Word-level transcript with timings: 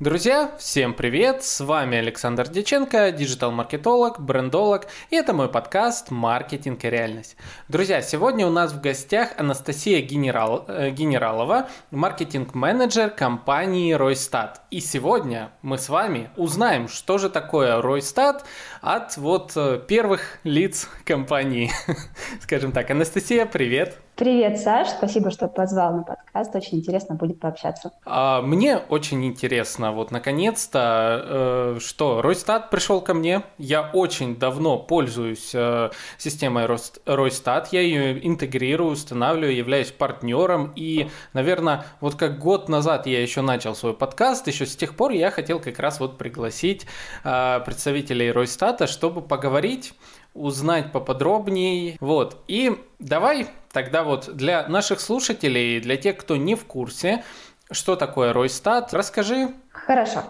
Друзья, 0.00 0.52
всем 0.60 0.94
привет! 0.94 1.42
С 1.42 1.58
вами 1.58 1.98
Александр 1.98 2.46
Деченко, 2.48 3.10
диджитал-маркетолог, 3.10 4.20
брендолог, 4.20 4.86
и 5.10 5.16
это 5.16 5.34
мой 5.34 5.48
подкаст 5.48 6.12
«Маркетинг 6.12 6.84
и 6.84 6.88
реальность». 6.88 7.36
Друзья, 7.66 8.00
сегодня 8.00 8.46
у 8.46 8.50
нас 8.50 8.72
в 8.72 8.80
гостях 8.80 9.30
Анастасия 9.38 10.00
Генерал, 10.00 10.64
э, 10.68 10.90
Генералова, 10.90 11.68
маркетинг-менеджер 11.90 13.10
компании 13.10 13.92
Ройстат. 13.92 14.60
И 14.70 14.78
сегодня 14.78 15.50
мы 15.62 15.78
с 15.78 15.88
вами 15.88 16.30
узнаем, 16.36 16.86
что 16.86 17.18
же 17.18 17.28
такое 17.28 17.82
Ройстат 17.82 18.44
от 18.80 19.16
вот 19.16 19.54
э, 19.56 19.82
первых 19.84 20.38
лиц 20.44 20.88
компании. 21.04 21.72
Скажем 22.40 22.70
так, 22.70 22.88
Анастасия, 22.88 23.46
привет! 23.46 23.98
Привет, 24.18 24.58
Саш, 24.58 24.88
спасибо, 24.88 25.30
что 25.30 25.46
позвал 25.46 25.94
на 25.98 26.02
подкаст. 26.02 26.52
Очень 26.56 26.78
интересно 26.78 27.14
будет 27.14 27.38
пообщаться. 27.38 27.92
А, 28.04 28.42
мне 28.42 28.76
очень 28.76 29.24
интересно, 29.24 29.92
вот 29.92 30.10
наконец-то, 30.10 31.22
э, 31.24 31.78
что 31.78 32.20
Ройстат 32.20 32.68
пришел 32.68 33.00
ко 33.00 33.14
мне. 33.14 33.44
Я 33.58 33.88
очень 33.92 34.36
давно 34.36 34.76
пользуюсь 34.76 35.52
э, 35.54 35.90
системой 36.16 36.66
Ройстат. 37.06 37.72
Я 37.72 37.80
ее 37.80 38.26
интегрирую, 38.26 38.90
устанавливаю, 38.90 39.54
являюсь 39.54 39.92
партнером. 39.92 40.72
И, 40.74 41.08
наверное, 41.32 41.84
вот 42.00 42.16
как 42.16 42.40
год 42.40 42.68
назад 42.68 43.06
я 43.06 43.22
еще 43.22 43.40
начал 43.40 43.76
свой 43.76 43.94
подкаст, 43.94 44.48
еще 44.48 44.66
с 44.66 44.74
тех 44.74 44.96
пор 44.96 45.12
я 45.12 45.30
хотел 45.30 45.60
как 45.60 45.78
раз 45.78 46.00
вот 46.00 46.18
пригласить 46.18 46.86
э, 47.22 47.60
представителей 47.64 48.32
Ройстата, 48.32 48.88
чтобы 48.88 49.22
поговорить 49.22 49.94
узнать 50.34 50.92
поподробнее. 50.92 51.96
Вот. 52.00 52.36
И 52.48 52.76
давай 52.98 53.48
тогда 53.72 54.04
вот 54.04 54.34
для 54.34 54.66
наших 54.68 55.00
слушателей, 55.00 55.80
для 55.80 55.96
тех, 55.96 56.16
кто 56.16 56.36
не 56.36 56.54
в 56.54 56.64
курсе, 56.64 57.24
что 57.70 57.96
такое 57.96 58.32
Ройстат, 58.32 58.94
расскажи. 58.94 59.50
Хорошо. 59.70 60.20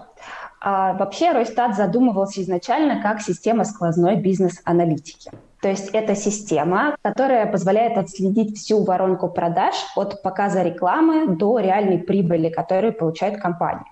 А, 0.61 0.95
вообще 0.95 1.33
Ройстат 1.33 1.77
задумывался 1.77 2.43
изначально 2.43 3.01
как 3.01 3.21
система 3.21 3.65
сквозной 3.65 4.17
бизнес-аналитики. 4.17 5.31
То 5.61 5.69
есть 5.69 5.89
это 5.93 6.15
система, 6.15 6.97
которая 7.03 7.51
позволяет 7.51 7.99
отследить 7.99 8.57
всю 8.57 8.85
воронку 8.85 9.29
продаж 9.29 9.75
от 9.97 10.23
показа 10.23 10.63
рекламы 10.63 11.37
до 11.37 11.59
реальной 11.59 11.99
прибыли, 11.99 12.49
которую 12.49 12.93
получает 12.93 13.41
компания 13.41 13.85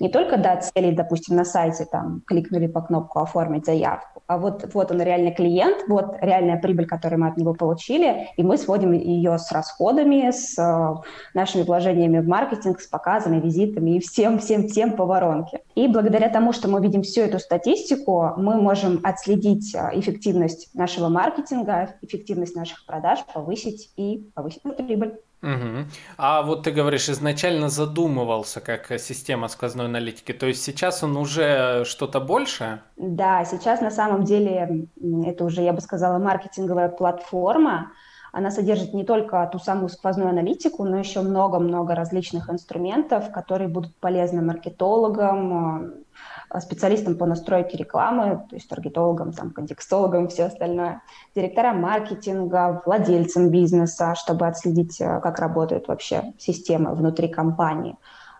не 0.00 0.08
только 0.08 0.36
до 0.36 0.60
целей, 0.60 0.92
допустим, 0.92 1.36
на 1.36 1.44
сайте 1.44 1.84
там 1.84 2.22
кликнули 2.26 2.66
по 2.66 2.80
кнопку 2.80 3.20
«Оформить 3.20 3.66
заявку», 3.66 4.18
а 4.28 4.36
вот, 4.36 4.74
вот 4.74 4.90
он 4.90 5.00
реальный 5.00 5.32
клиент, 5.32 5.88
вот 5.88 6.16
реальная 6.20 6.58
прибыль, 6.58 6.86
которую 6.86 7.20
мы 7.20 7.28
от 7.28 7.38
него 7.38 7.54
получили, 7.54 8.28
и 8.36 8.42
мы 8.42 8.58
сводим 8.58 8.92
ее 8.92 9.38
с 9.38 9.50
расходами, 9.50 10.30
с 10.30 10.58
э, 10.58 10.94
нашими 11.32 11.62
вложениями 11.62 12.18
в 12.18 12.28
маркетинг, 12.28 12.82
с 12.82 12.86
показами, 12.86 13.40
визитами 13.40 13.96
и 13.96 14.00
всем-всем-всем 14.00 14.92
по 14.92 15.06
воронке. 15.06 15.60
И 15.74 15.88
благодаря 15.88 16.28
тому, 16.28 16.52
что 16.52 16.68
мы 16.68 16.82
видим 16.82 17.02
всю 17.02 17.22
эту 17.22 17.38
статистику, 17.38 18.34
мы 18.36 18.60
можем 18.60 19.00
отследить 19.02 19.74
э, 19.74 19.98
эффективность 19.98 20.74
нашего 20.74 21.08
маркетинга, 21.08 21.94
эффективность 22.02 22.54
наших 22.54 22.84
продаж, 22.84 23.20
повысить 23.32 23.92
и 23.96 24.30
повысить 24.34 24.60
прибыль. 24.62 25.14
Угу. 25.42 25.86
А 26.16 26.42
вот 26.42 26.64
ты 26.64 26.72
говоришь, 26.72 27.08
изначально 27.08 27.68
задумывался 27.68 28.60
как 28.60 28.98
система 28.98 29.48
сквозной 29.48 29.86
аналитики, 29.86 30.32
то 30.32 30.46
есть 30.46 30.62
сейчас 30.64 31.02
он 31.04 31.16
уже 31.16 31.84
что-то 31.84 32.20
больше? 32.20 32.80
Да, 32.96 33.44
сейчас 33.44 33.80
на 33.80 33.90
самом 33.90 34.24
деле 34.24 34.88
это 35.24 35.44
уже, 35.44 35.62
я 35.62 35.72
бы 35.72 35.80
сказала, 35.80 36.18
маркетинговая 36.18 36.88
платформа. 36.88 37.92
Она 38.32 38.50
содержит 38.50 38.92
не 38.94 39.04
только 39.04 39.48
ту 39.50 39.58
самую 39.58 39.88
сквозную 39.88 40.30
аналитику, 40.30 40.84
но 40.84 40.98
еще 40.98 41.22
много-много 41.22 41.94
различных 41.94 42.50
инструментов, 42.50 43.30
которые 43.32 43.68
будут 43.68 43.96
полезны 43.96 44.42
маркетологам, 44.42 46.04
Э, 46.37 46.37
специалистам 46.60 47.16
по 47.16 47.26
настройке 47.26 47.76
рекламы, 47.76 48.46
то 48.48 48.56
есть 48.56 48.68
таргетологам, 48.68 49.32
там, 49.32 49.50
контекстологам 49.50 50.28
все 50.28 50.44
остальное, 50.44 51.02
директорам 51.34 51.80
маркетинга, 51.80 52.82
владельцам 52.84 53.50
бизнеса, 53.50 54.14
чтобы 54.14 54.46
отследить, 54.46 55.00
э, 55.00 55.20
как 55.20 55.38
работает 55.38 55.88
вообще 55.88 56.32
система 56.38 56.94
внутри 56.94 57.28
компании 57.28 57.96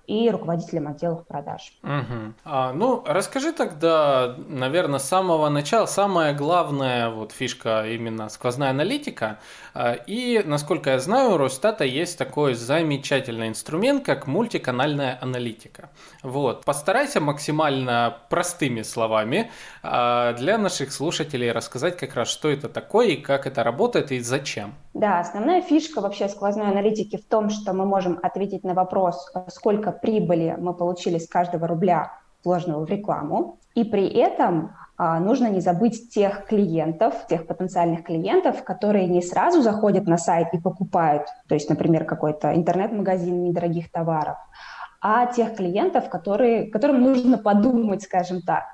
и 0.09 0.31
руководителем 0.31 0.89
отделов 0.89 1.27
продаж. 1.27 1.75
Угу. 1.83 2.33
А, 2.45 2.73
ну, 2.73 3.05
расскажи 3.07 3.53
тогда, 3.53 4.35
наверное, 4.49 4.99
с 4.99 5.05
самого 5.05 5.51
начала, 5.51 5.85
самая 5.85 6.35
главная 6.35 7.11
вот 7.11 7.33
фишка 7.33 7.87
именно 7.87 8.31
сквозная 8.31 8.71
аналитика. 8.71 9.39
А, 9.75 9.93
и, 9.93 10.43
насколько 10.45 10.91
я 10.91 10.99
знаю, 10.99 11.35
у 11.35 11.37
Росстата 11.37 11.85
есть 11.85 12.17
такой 12.17 12.55
замечательный 12.55 13.49
инструмент, 13.49 14.03
как 14.05 14.27
мультиканальная 14.27 15.19
аналитика. 15.21 15.91
Вот. 16.23 16.65
Постарайся 16.65 17.21
максимально 17.21 18.17
простыми 18.31 18.81
словами 18.83 19.51
а, 19.83 20.33
для 20.33 20.57
наших 20.57 20.91
слушателей 20.91 21.53
рассказать 21.53 21.99
как 21.99 22.15
раз, 22.15 22.29
что 22.29 22.49
это 22.49 22.71
такое 22.71 23.09
и 23.09 23.17
как 23.17 23.47
это 23.47 23.63
работает 23.63 24.11
и 24.11 24.21
зачем. 24.21 24.73
Да, 24.95 25.21
основная 25.21 25.61
фишка 25.61 26.01
вообще 26.01 26.29
сквозной 26.29 26.67
аналитики 26.69 27.19
в 27.19 27.25
том, 27.27 27.51
что 27.51 27.75
мы 27.75 27.85
можем 27.85 28.19
ответить 28.23 28.65
на 28.65 28.73
вопрос, 28.73 29.31
сколько 29.49 29.98
прибыли 30.01 30.57
мы 30.59 30.75
получили 30.75 31.19
с 31.19 31.29
каждого 31.29 31.67
рубля, 31.67 32.13
вложенного 32.45 32.85
в 32.85 32.91
рекламу. 32.91 33.59
И 33.75 33.85
при 33.85 34.09
этом 34.09 34.73
а, 34.97 35.21
нужно 35.21 35.49
не 35.49 35.61
забыть 35.61 36.11
тех 36.11 36.47
клиентов, 36.47 37.27
тех 37.29 37.47
потенциальных 37.47 38.05
клиентов, 38.05 38.65
которые 38.65 39.07
не 39.07 39.23
сразу 39.23 39.63
заходят 39.63 40.07
на 40.07 40.19
сайт 40.19 40.49
и 40.53 40.59
покупают, 40.59 41.29
то 41.47 41.55
есть, 41.55 41.69
например, 41.71 42.05
какой-то 42.05 42.55
интернет-магазин 42.55 43.45
недорогих 43.45 43.93
товаров, 43.93 44.37
а 45.01 45.27
тех 45.27 45.55
клиентов, 45.55 46.09
которые, 46.09 46.71
которым 46.71 47.01
нужно 47.03 47.39
подумать, 47.39 48.03
скажем 48.03 48.43
так. 48.43 48.65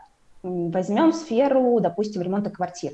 Возьмем 0.43 1.13
сферу, 1.13 1.79
допустим, 1.81 2.23
ремонта 2.23 2.51
квартир. 2.51 2.93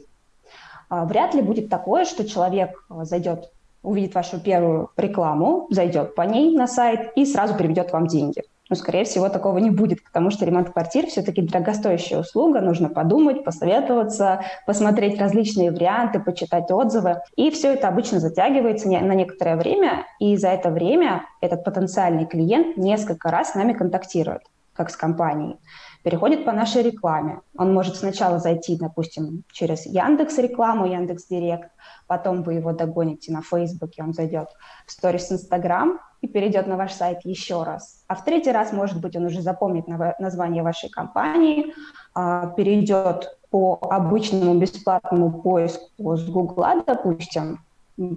А, 0.89 1.05
вряд 1.05 1.35
ли 1.35 1.43
будет 1.43 1.69
такое, 1.69 2.05
что 2.05 2.29
человек 2.29 2.85
а, 2.89 3.05
зайдет 3.05 3.53
увидит 3.83 4.15
вашу 4.15 4.41
первую 4.41 4.91
рекламу, 4.97 5.67
зайдет 5.71 6.15
по 6.15 6.23
ней 6.23 6.57
на 6.57 6.67
сайт 6.67 7.13
и 7.17 7.25
сразу 7.25 7.55
переведет 7.57 7.93
вам 7.93 8.07
деньги. 8.07 8.43
Но, 8.71 8.77
скорее 8.77 9.03
всего, 9.03 9.29
такого 9.29 9.59
не 9.59 9.71
будет, 9.71 10.05
потому 10.05 10.31
что 10.31 10.45
ремонт 10.45 10.71
квартир 10.71 11.07
все-таки 11.07 11.43
дорогостоящая 11.43 12.21
услуга, 12.21 12.61
нужно 12.61 12.89
подумать, 12.89 13.43
посоветоваться, 13.43 14.43
посмотреть 14.65 15.21
различные 15.21 15.73
варианты, 15.73 16.21
почитать 16.21 16.71
отзывы. 16.71 17.17
И 17.35 17.51
все 17.51 17.73
это 17.73 17.89
обычно 17.89 18.21
затягивается 18.21 18.89
на 18.89 19.15
некоторое 19.15 19.57
время, 19.57 20.07
и 20.21 20.37
за 20.37 20.49
это 20.49 20.71
время 20.71 21.25
этот 21.41 21.65
потенциальный 21.65 22.27
клиент 22.27 22.77
несколько 22.77 23.31
раз 23.31 23.51
с 23.51 23.55
нами 23.57 23.73
контактирует, 23.73 24.43
как 24.73 24.91
с 24.91 24.97
компанией 24.97 25.57
переходит 26.03 26.45
по 26.45 26.53
нашей 26.53 26.83
рекламе. 26.83 27.41
Он 27.57 27.73
может 27.73 27.97
сначала 27.97 28.39
зайти, 28.39 28.77
допустим, 28.77 29.45
через 29.53 29.87
Яндекс 29.87 30.39
рекламу, 30.39 30.87
Яндекс 30.87 31.27
Директ, 31.27 31.71
потом 32.07 32.43
вы 32.43 32.55
его 32.55 32.73
догоните 32.73 33.33
на 33.33 33.43
Фейсбуке, 33.43 34.03
он 34.03 34.13
зайдет 34.13 34.49
в 34.87 34.93
сторис 34.93 35.31
Инстаграм 35.31 36.01
и 36.21 36.29
перейдет 36.29 36.67
на 36.67 36.77
ваш 36.77 36.93
сайт 36.93 37.21
еще 37.25 37.63
раз. 37.63 38.05
А 38.09 38.15
в 38.15 38.25
третий 38.25 38.53
раз, 38.53 38.73
может 38.73 39.01
быть, 39.01 39.17
он 39.17 39.27
уже 39.27 39.43
запомнит 39.43 39.87
название 40.19 40.63
вашей 40.63 40.91
компании, 40.91 41.75
а, 42.15 42.47
перейдет 42.49 43.39
по 43.51 43.79
обычному 43.81 44.55
бесплатному 44.55 45.43
поиску 45.43 46.17
с 46.17 46.29
Гугла, 46.29 46.83
допустим, 46.87 47.59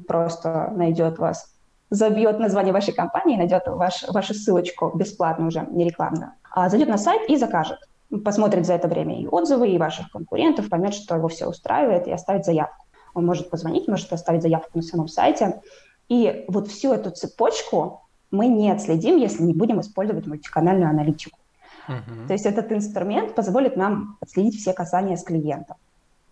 просто 0.07 0.71
найдет 0.75 1.17
вас 1.17 1.53
забьет 1.93 2.39
название 2.39 2.73
вашей 2.73 2.93
компании, 2.93 3.37
найдет 3.37 3.63
ваш, 3.67 4.03
вашу 4.09 4.33
ссылочку 4.33 4.91
бесплатно 4.95 5.47
уже, 5.47 5.65
не 5.71 5.85
рекламную, 5.85 6.31
а 6.42 6.42
зайдет 6.55 6.89
на 6.89 6.97
сайт 6.97 7.29
и 7.29 7.37
закажет. 7.37 7.79
Посмотрит 8.23 8.65
за 8.65 8.73
это 8.73 8.87
время 8.87 9.19
и 9.19 9.27
отзывы, 9.27 9.69
и 9.69 9.77
ваших 9.77 10.11
конкурентов, 10.11 10.69
поймет, 10.69 10.93
что 10.93 11.15
его 11.15 11.27
все 11.27 11.47
устраивает, 11.47 12.07
и 12.07 12.11
оставит 12.11 12.45
заявку. 12.45 12.85
Он 13.13 13.25
может 13.25 13.49
позвонить, 13.49 13.87
может 13.87 14.11
оставить 14.13 14.41
заявку 14.41 14.69
на 14.75 14.81
самом 14.81 15.07
сайте. 15.07 15.61
И 16.09 16.45
вот 16.47 16.67
всю 16.67 16.93
эту 16.93 17.11
цепочку 17.11 18.01
мы 18.29 18.47
не 18.47 18.71
отследим, 18.71 19.17
если 19.17 19.43
не 19.43 19.53
будем 19.53 19.79
использовать 19.79 20.27
мультиканальную 20.27 20.89
аналитику. 20.89 21.39
Uh-huh. 21.87 22.27
То 22.27 22.33
есть 22.33 22.45
этот 22.45 22.71
инструмент 22.71 23.35
позволит 23.35 23.75
нам 23.75 24.17
отследить 24.21 24.59
все 24.59 24.73
касания 24.73 25.15
с 25.15 25.23
клиентом 25.23 25.77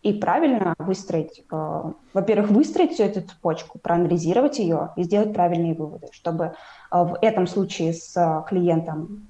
и 0.03 0.13
правильно 0.13 0.73
выстроить, 0.79 1.43
э, 1.51 1.83
во-первых, 2.13 2.49
выстроить 2.49 2.93
всю 2.93 3.03
эту 3.03 3.21
цепочку, 3.21 3.79
проанализировать 3.79 4.57
ее 4.59 4.89
и 4.95 5.03
сделать 5.03 5.33
правильные 5.33 5.75
выводы, 5.75 6.07
чтобы 6.11 6.45
э, 6.45 6.51
в 6.91 7.17
этом 7.21 7.45
случае 7.45 7.93
с 7.93 8.17
э, 8.17 8.43
клиентом 8.47 9.27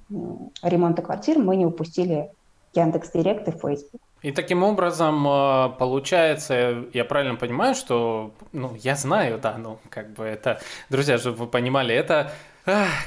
ремонта 0.64 1.02
квартир 1.02 1.40
мы 1.40 1.58
не 1.58 1.66
упустили 1.66 2.32
Яндекс 2.74 3.12
Директ 3.12 3.48
и 3.50 3.52
Facebook. 3.52 4.02
И 4.22 4.32
таким 4.32 4.62
образом, 4.62 5.24
получается, 5.80 6.84
я 6.94 7.06
правильно 7.06 7.36
понимаю, 7.36 7.74
что, 7.74 8.32
ну, 8.52 8.76
я 8.76 8.96
знаю, 8.96 9.40
да, 9.40 9.58
ну, 9.58 9.80
как 9.90 10.14
бы 10.14 10.24
это, 10.24 10.60
друзья, 10.92 11.18
чтобы 11.18 11.38
вы 11.38 11.48
понимали, 11.48 11.96
это 11.96 12.32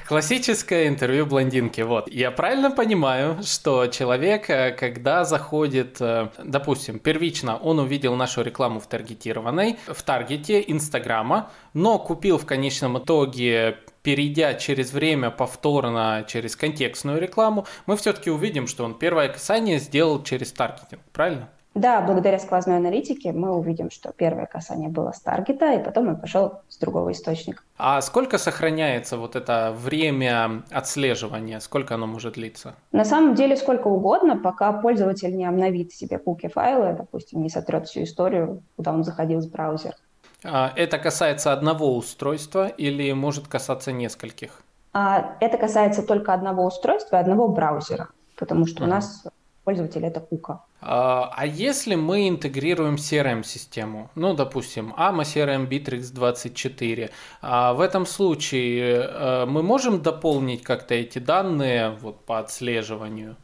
классическое 0.08 0.88
интервью 0.88 1.26
блондинки. 1.26 1.80
Вот. 1.80 2.08
Я 2.10 2.30
правильно 2.30 2.70
понимаю, 2.70 3.42
что 3.42 3.86
человек, 3.86 4.50
э, 4.50 4.72
когда 4.72 5.24
заходит, 5.24 5.96
э, 6.00 6.28
допустим, 6.42 6.98
первично 6.98 7.56
он 7.56 7.78
увидел 7.78 8.16
нашу 8.16 8.42
рекламу 8.42 8.80
в 8.80 8.86
таргетированной, 8.86 9.78
в 9.86 10.02
таргете 10.02 10.64
Инстаграма, 10.66 11.50
но 11.72 11.98
купил 11.98 12.38
в 12.38 12.46
конечном 12.46 12.98
итоге 12.98 13.78
перейдя 14.02 14.54
через 14.54 14.92
время 14.92 15.30
повторно 15.30 16.24
через 16.28 16.56
контекстную 16.56 17.20
рекламу, 17.20 17.66
мы 17.86 17.96
все-таки 17.96 18.30
увидим, 18.30 18.66
что 18.66 18.84
он 18.84 18.94
первое 18.94 19.28
касание 19.28 19.78
сделал 19.78 20.22
через 20.22 20.52
таргетинг, 20.52 21.00
правильно? 21.12 21.48
Да, 21.74 22.00
благодаря 22.00 22.38
сквозной 22.38 22.76
аналитике 22.76 23.32
мы 23.32 23.50
увидим, 23.52 23.90
что 23.90 24.12
первое 24.12 24.46
касание 24.46 24.88
было 24.88 25.10
с 25.10 25.20
таргета, 25.20 25.72
и 25.72 25.82
потом 25.82 26.08
он 26.08 26.16
пошел 26.16 26.60
с 26.68 26.78
другого 26.78 27.10
источника. 27.10 27.62
А 27.76 28.00
сколько 28.00 28.38
сохраняется 28.38 29.16
вот 29.16 29.34
это 29.34 29.74
время 29.76 30.62
отслеживания? 30.70 31.58
Сколько 31.58 31.96
оно 31.96 32.06
может 32.06 32.34
длиться? 32.34 32.76
На 32.92 33.04
самом 33.04 33.34
деле 33.34 33.56
сколько 33.56 33.88
угодно, 33.88 34.36
пока 34.36 34.72
пользователь 34.72 35.36
не 35.36 35.46
обновит 35.46 35.92
себе 35.92 36.18
куки 36.18 36.48
файлы, 36.48 36.94
допустим, 36.96 37.42
не 37.42 37.50
сотрет 37.50 37.88
всю 37.88 38.04
историю, 38.04 38.62
куда 38.76 38.92
он 38.92 39.02
заходил 39.02 39.40
с 39.40 39.46
браузера. 39.46 39.96
А 40.44 40.72
это 40.76 40.98
касается 40.98 41.52
одного 41.52 41.96
устройства 41.96 42.68
или 42.68 43.10
может 43.12 43.48
касаться 43.48 43.90
нескольких? 43.90 44.62
А 44.92 45.34
это 45.40 45.58
касается 45.58 46.04
только 46.04 46.32
одного 46.32 46.64
устройства 46.64 47.16
и 47.16 47.20
одного 47.20 47.48
браузера, 47.48 48.10
потому 48.36 48.66
что 48.66 48.84
uh-huh. 48.84 48.86
у 48.86 48.90
нас 48.90 49.26
пользователь 49.64 50.04
это 50.04 50.20
кука. 50.20 50.60
А, 50.86 51.32
а 51.34 51.46
если 51.46 51.94
мы 51.94 52.28
интегрируем 52.28 52.96
CRM-систему, 52.96 54.10
ну, 54.14 54.34
допустим, 54.34 54.92
AMA 54.98 55.22
CRM 55.22 55.66
Bittrex 55.66 56.12
24, 56.12 57.10
а 57.40 57.72
в 57.72 57.80
этом 57.80 58.04
случае 58.04 58.96
э, 58.96 59.46
мы 59.46 59.62
можем 59.62 60.02
дополнить 60.02 60.62
как-то 60.62 60.94
эти 60.94 61.18
данные 61.18 61.96
вот, 62.02 62.26
по 62.26 62.38
отслеживанию? 62.38 63.36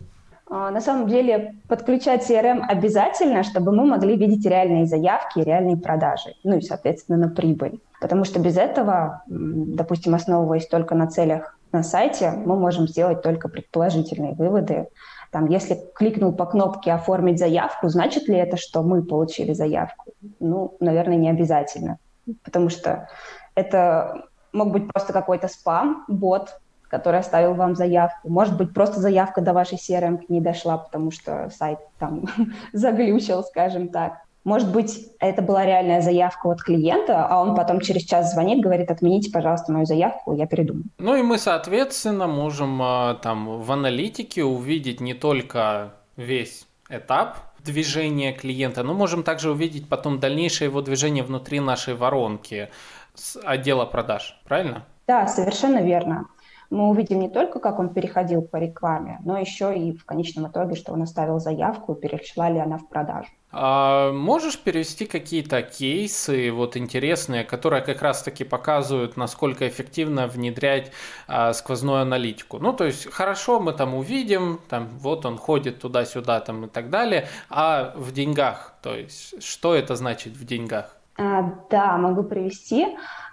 А, 0.50 0.70
на 0.70 0.82
самом 0.82 1.08
деле 1.08 1.54
подключать 1.66 2.28
CRM 2.28 2.60
обязательно, 2.68 3.42
чтобы 3.42 3.72
мы 3.72 3.86
могли 3.86 4.16
видеть 4.16 4.44
реальные 4.44 4.84
заявки 4.84 5.38
реальные 5.38 5.78
продажи, 5.78 6.34
ну 6.44 6.58
и, 6.58 6.60
соответственно, 6.60 7.16
на 7.16 7.28
прибыль. 7.28 7.80
Потому 8.02 8.24
что 8.24 8.38
без 8.38 8.58
этого, 8.58 9.22
допустим, 9.26 10.14
основываясь 10.14 10.66
только 10.66 10.94
на 10.94 11.06
целях 11.06 11.56
на 11.72 11.82
сайте, 11.82 12.32
мы 12.32 12.56
можем 12.56 12.86
сделать 12.86 13.22
только 13.22 13.48
предположительные 13.48 14.34
выводы 14.34 14.88
там, 15.30 15.46
если 15.46 15.78
кликнул 15.94 16.32
по 16.32 16.44
кнопке 16.44 16.92
«Оформить 16.92 17.38
заявку», 17.38 17.88
значит 17.88 18.28
ли 18.28 18.36
это, 18.36 18.56
что 18.56 18.82
мы 18.82 19.02
получили 19.02 19.52
заявку? 19.52 20.12
Ну, 20.40 20.76
наверное, 20.80 21.16
не 21.16 21.30
обязательно, 21.30 21.98
потому 22.42 22.68
что 22.68 23.08
это 23.54 24.24
мог 24.52 24.72
быть 24.72 24.88
просто 24.92 25.12
какой-то 25.12 25.48
спам, 25.48 26.04
бот, 26.08 26.60
который 26.88 27.20
оставил 27.20 27.54
вам 27.54 27.76
заявку. 27.76 28.28
Может 28.28 28.56
быть, 28.56 28.74
просто 28.74 29.00
заявка 29.00 29.40
до 29.40 29.52
вашей 29.52 29.78
CRM 29.78 30.20
не 30.28 30.40
дошла, 30.40 30.78
потому 30.78 31.12
что 31.12 31.48
сайт 31.50 31.78
там 31.98 32.24
заглючил, 32.72 33.44
скажем 33.44 33.88
так. 33.88 34.22
Может 34.44 34.72
быть, 34.72 35.08
это 35.20 35.42
была 35.42 35.66
реальная 35.66 36.00
заявка 36.00 36.48
от 36.48 36.62
клиента, 36.62 37.26
а 37.26 37.42
он 37.42 37.54
потом 37.54 37.80
через 37.80 38.02
час 38.02 38.32
звонит, 38.32 38.62
говорит, 38.62 38.90
отмените, 38.90 39.30
пожалуйста, 39.30 39.70
мою 39.70 39.84
заявку, 39.84 40.34
я 40.34 40.46
передумаю. 40.46 40.84
Ну 40.98 41.14
и 41.14 41.22
мы, 41.22 41.36
соответственно, 41.36 42.26
можем 42.26 42.80
а, 42.82 43.14
там 43.14 43.60
в 43.60 43.70
аналитике 43.70 44.42
увидеть 44.42 45.00
не 45.00 45.12
только 45.12 45.92
весь 46.16 46.66
этап 46.88 47.36
движения 47.62 48.32
клиента, 48.32 48.82
но 48.82 48.94
можем 48.94 49.22
также 49.22 49.50
увидеть 49.50 49.88
потом 49.88 50.18
дальнейшее 50.18 50.68
его 50.68 50.80
движение 50.80 51.22
внутри 51.22 51.60
нашей 51.60 51.94
воронки 51.94 52.70
с 53.14 53.38
отдела 53.44 53.84
продаж, 53.84 54.40
правильно? 54.46 54.86
Да, 55.06 55.26
совершенно 55.26 55.82
верно 55.82 56.26
мы 56.70 56.88
увидим 56.88 57.18
не 57.18 57.28
только, 57.28 57.58
как 57.58 57.78
он 57.78 57.92
переходил 57.92 58.42
по 58.42 58.56
рекламе, 58.56 59.18
но 59.24 59.36
еще 59.38 59.76
и 59.76 59.92
в 59.92 60.04
конечном 60.04 60.48
итоге, 60.48 60.76
что 60.76 60.92
он 60.92 61.02
оставил 61.02 61.40
заявку, 61.40 61.94
перешла 61.94 62.48
ли 62.48 62.58
она 62.58 62.78
в 62.78 62.88
продажу. 62.88 63.28
А 63.52 64.12
можешь 64.12 64.58
перевести 64.58 65.06
какие-то 65.06 65.62
кейсы 65.62 66.52
вот 66.52 66.76
интересные, 66.76 67.42
которые 67.42 67.82
как 67.82 68.00
раз-таки 68.00 68.44
показывают, 68.44 69.16
насколько 69.16 69.66
эффективно 69.66 70.28
внедрять 70.28 70.92
а, 71.26 71.52
сквозную 71.52 72.02
аналитику? 72.02 72.58
Ну, 72.60 72.72
то 72.72 72.84
есть 72.84 73.10
хорошо, 73.10 73.58
мы 73.58 73.72
там 73.72 73.94
увидим, 73.94 74.60
там 74.68 74.88
вот 74.98 75.26
он 75.26 75.36
ходит 75.36 75.80
туда-сюда 75.80 76.40
там 76.40 76.66
и 76.66 76.68
так 76.68 76.90
далее, 76.90 77.28
а 77.48 77.92
в 77.96 78.12
деньгах, 78.12 78.74
то 78.82 78.94
есть 78.94 79.42
что 79.42 79.74
это 79.74 79.96
значит 79.96 80.34
в 80.34 80.44
деньгах? 80.44 80.96
А, 81.16 81.52
да, 81.70 81.96
могу 81.98 82.22
привести. 82.22 82.86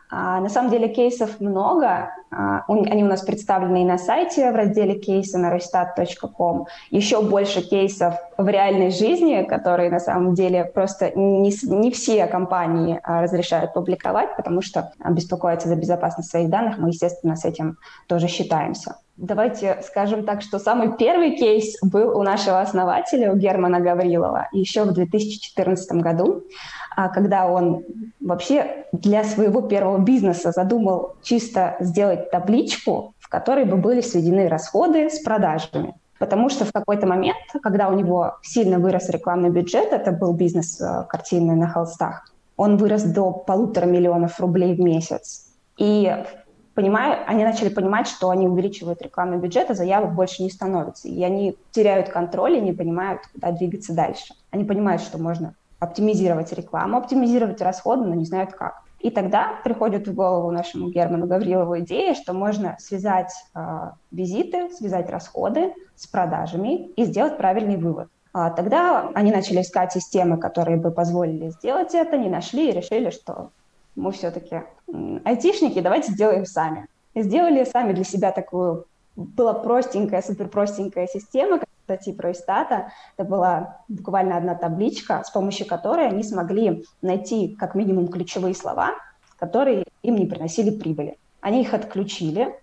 А, 0.10 0.40
на 0.40 0.50
самом 0.50 0.72
деле 0.72 0.88
кейсов 0.88 1.40
много. 1.40 2.12
А, 2.32 2.64
они 2.68 3.04
у 3.04 3.08
нас 3.08 3.22
представлены 3.22 3.82
и 3.82 3.86
на 3.86 3.98
сайте 3.98 4.52
в 4.52 4.56
разделе 4.56 4.96
кейсы 4.96 5.38
на 5.38 5.54
roystat.com. 5.54 6.66
Еще 6.92 7.22
больше 7.22 7.62
кейсов 7.62 8.16
в 8.38 8.48
реальной 8.48 8.92
жизни, 8.92 9.44
которые 9.44 9.90
на 9.90 10.00
самом 10.00 10.34
деле 10.34 10.66
просто 10.66 11.12
не, 11.16 11.52
не 11.64 11.92
все 11.92 12.28
компании 12.28 13.00
а, 13.04 13.22
разрешают 13.22 13.74
публиковать, 13.74 14.36
потому 14.38 14.62
что 14.62 14.92
беспокоятся 15.10 15.68
за 15.68 15.76
безопасность 15.76 16.30
своих 16.30 16.50
данных. 16.50 16.78
Мы, 16.78 16.90
естественно, 16.90 17.36
с 17.36 17.44
этим 17.44 17.78
тоже 18.08 18.28
считаемся. 18.28 18.98
Давайте 19.18 19.80
скажем 19.82 20.26
так, 20.26 20.44
что 20.44 20.60
самый 20.60 20.96
первый 20.96 21.38
кейс 21.38 21.76
был 21.82 22.16
у 22.16 22.22
нашего 22.22 22.62
основателя, 22.62 23.34
у 23.34 23.36
Германа 23.36 23.80
Гаврилова, 23.80 24.50
еще 24.52 24.84
в 24.84 24.94
2014 24.94 25.92
году. 25.94 26.44
А 26.98 27.10
когда 27.10 27.46
он 27.46 27.86
вообще 28.20 28.88
для 28.92 29.24
своего 29.24 29.62
первого 29.62 30.00
бизнеса 30.00 30.52
задумал 30.52 31.14
чисто 31.22 31.78
сделать 31.80 32.32
табличку, 32.32 33.14
в 33.20 33.30
которой 33.30 33.66
бы 33.66 33.78
были 33.78 34.02
сведены 34.02 34.48
расходы 34.48 35.08
с 35.12 35.20
продажами. 35.20 35.94
Потому 36.18 36.50
что 36.50 36.66
в 36.66 36.72
какой-то 36.72 37.06
момент, 37.06 37.38
когда 37.62 37.90
у 37.90 37.94
него 37.94 38.38
сильно 38.42 38.80
вырос 38.80 39.10
рекламный 39.10 39.52
бюджет, 39.52 39.94
это 39.94 40.12
был 40.12 40.34
бизнес 40.34 40.82
э, 40.82 41.06
картинный 41.08 41.54
на 41.54 41.68
холстах, 41.68 42.34
он 42.56 42.78
вырос 42.78 43.04
до 43.04 43.32
полутора 43.32 43.86
миллионов 43.86 44.40
рублей 44.40 44.74
в 44.74 44.80
месяц. 44.80 45.54
И 45.78 46.12
понимая, 46.74 47.24
они 47.28 47.44
начали 47.44 47.70
понимать, 47.70 48.08
что 48.08 48.32
они 48.32 48.48
увеличивают 48.48 49.04
рекламный 49.04 49.38
бюджет, 49.38 49.70
а 49.70 49.76
заявок 49.76 50.16
больше 50.16 50.42
не 50.42 50.50
становится. 50.50 51.08
И 51.08 51.24
они 51.24 51.56
теряют 51.70 52.10
контроль 52.10 52.56
и 52.56 52.62
не 52.62 52.74
понимают, 52.74 53.22
куда 53.32 53.52
двигаться 53.52 53.94
дальше. 53.94 54.34
Они 54.50 54.64
понимают, 54.64 55.04
что 55.04 55.20
можно 55.20 55.54
оптимизировать 55.80 56.52
рекламу, 56.54 56.98
оптимизировать 56.98 57.62
расходы, 57.62 58.06
но 58.06 58.16
не 58.16 58.26
знают 58.26 58.54
как. 58.54 58.84
И 59.00 59.12
тогда 59.12 59.60
приходит 59.64 60.08
в 60.08 60.14
голову 60.14 60.50
нашему 60.52 60.90
Герману 60.90 61.28
Гаврилову 61.28 61.80
идея, 61.80 62.16
что 62.16 62.34
можно 62.34 62.76
связать 62.80 63.32
э, 63.54 63.60
визиты, 64.12 64.72
связать 64.72 65.10
расходы 65.10 65.74
с 65.96 66.08
продажами 66.08 66.88
и 66.88 67.06
сделать 67.06 67.38
правильный 67.38 67.78
вывод. 67.78 68.10
А 68.34 68.50
тогда 68.50 69.12
они 69.14 69.32
начали 69.32 69.62
искать 69.62 69.94
системы, 69.94 70.38
которые 70.38 70.78
бы 70.78 70.92
позволили 70.92 71.50
сделать 71.50 71.94
это, 71.94 72.18
не 72.18 72.30
нашли 72.30 72.70
и 72.70 72.74
решили, 72.74 73.12
что 73.12 73.52
мы 73.96 74.12
все-таки 74.12 74.64
айтишники, 75.26 75.80
давайте 75.80 76.12
сделаем 76.12 76.46
сами. 76.46 76.88
И 77.14 77.22
сделали 77.22 77.64
сами 77.64 77.94
для 77.94 78.04
себя 78.04 78.32
такую, 78.32 78.86
была 79.16 79.54
простенькая, 79.54 80.22
супер 80.22 80.50
простенькая 80.50 81.08
система, 81.08 81.60
статьи 81.88 82.14
про 82.14 82.34
Истата. 82.34 82.92
Это 83.16 83.28
была 83.28 83.78
буквально 83.88 84.36
одна 84.36 84.56
табличка, 84.56 85.24
с 85.26 85.32
помощью 85.32 85.66
которой 85.66 86.08
они 86.08 86.22
смогли 86.22 86.84
найти 87.02 87.56
как 87.58 87.76
минимум 87.76 88.10
ключевые 88.10 88.54
слова, 88.54 88.92
которые 89.40 89.86
им 90.04 90.16
не 90.16 90.26
приносили 90.26 90.70
прибыли. 90.70 91.18
Они 91.40 91.62
их 91.62 91.74
отключили, 91.74 92.54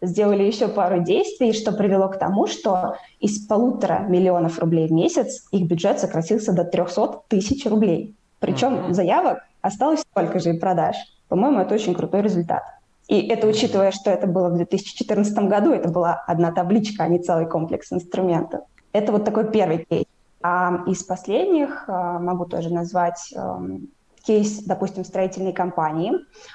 сделали 0.00 0.44
еще 0.44 0.68
пару 0.68 1.02
действий, 1.02 1.52
что 1.52 1.72
привело 1.72 2.08
к 2.08 2.18
тому, 2.18 2.46
что 2.46 2.96
из 3.20 3.46
полутора 3.46 4.06
миллионов 4.08 4.58
рублей 4.58 4.88
в 4.88 4.92
месяц 4.92 5.46
их 5.50 5.68
бюджет 5.68 6.00
сократился 6.00 6.54
до 6.54 6.64
300 6.64 7.24
тысяч 7.28 7.66
рублей. 7.66 8.16
Причем 8.38 8.74
mm-hmm. 8.74 8.92
заявок 8.94 9.40
осталось 9.60 10.00
столько 10.00 10.38
же 10.38 10.54
и 10.54 10.58
продаж. 10.58 10.96
По-моему, 11.28 11.60
это 11.60 11.74
очень 11.74 11.94
крутой 11.94 12.22
результат. 12.22 12.62
И 13.10 13.26
это 13.26 13.48
учитывая, 13.48 13.90
что 13.90 14.08
это 14.08 14.28
было 14.28 14.50
в 14.50 14.54
2014 14.54 15.36
году, 15.48 15.72
это 15.72 15.88
была 15.88 16.22
одна 16.28 16.52
табличка, 16.52 17.02
а 17.02 17.08
не 17.08 17.18
целый 17.18 17.44
комплекс 17.44 17.92
инструментов. 17.92 18.60
Это 18.92 19.10
вот 19.10 19.24
такой 19.24 19.50
первый 19.50 19.84
кейс. 19.84 20.04
А 20.42 20.84
из 20.86 21.02
последних 21.02 21.84
а, 21.88 22.20
могу 22.20 22.44
тоже 22.44 22.72
назвать 22.72 23.32
эм, 23.34 23.88
кейс, 24.22 24.62
допустим, 24.62 25.04
строительной 25.04 25.52
компании. 25.52 26.12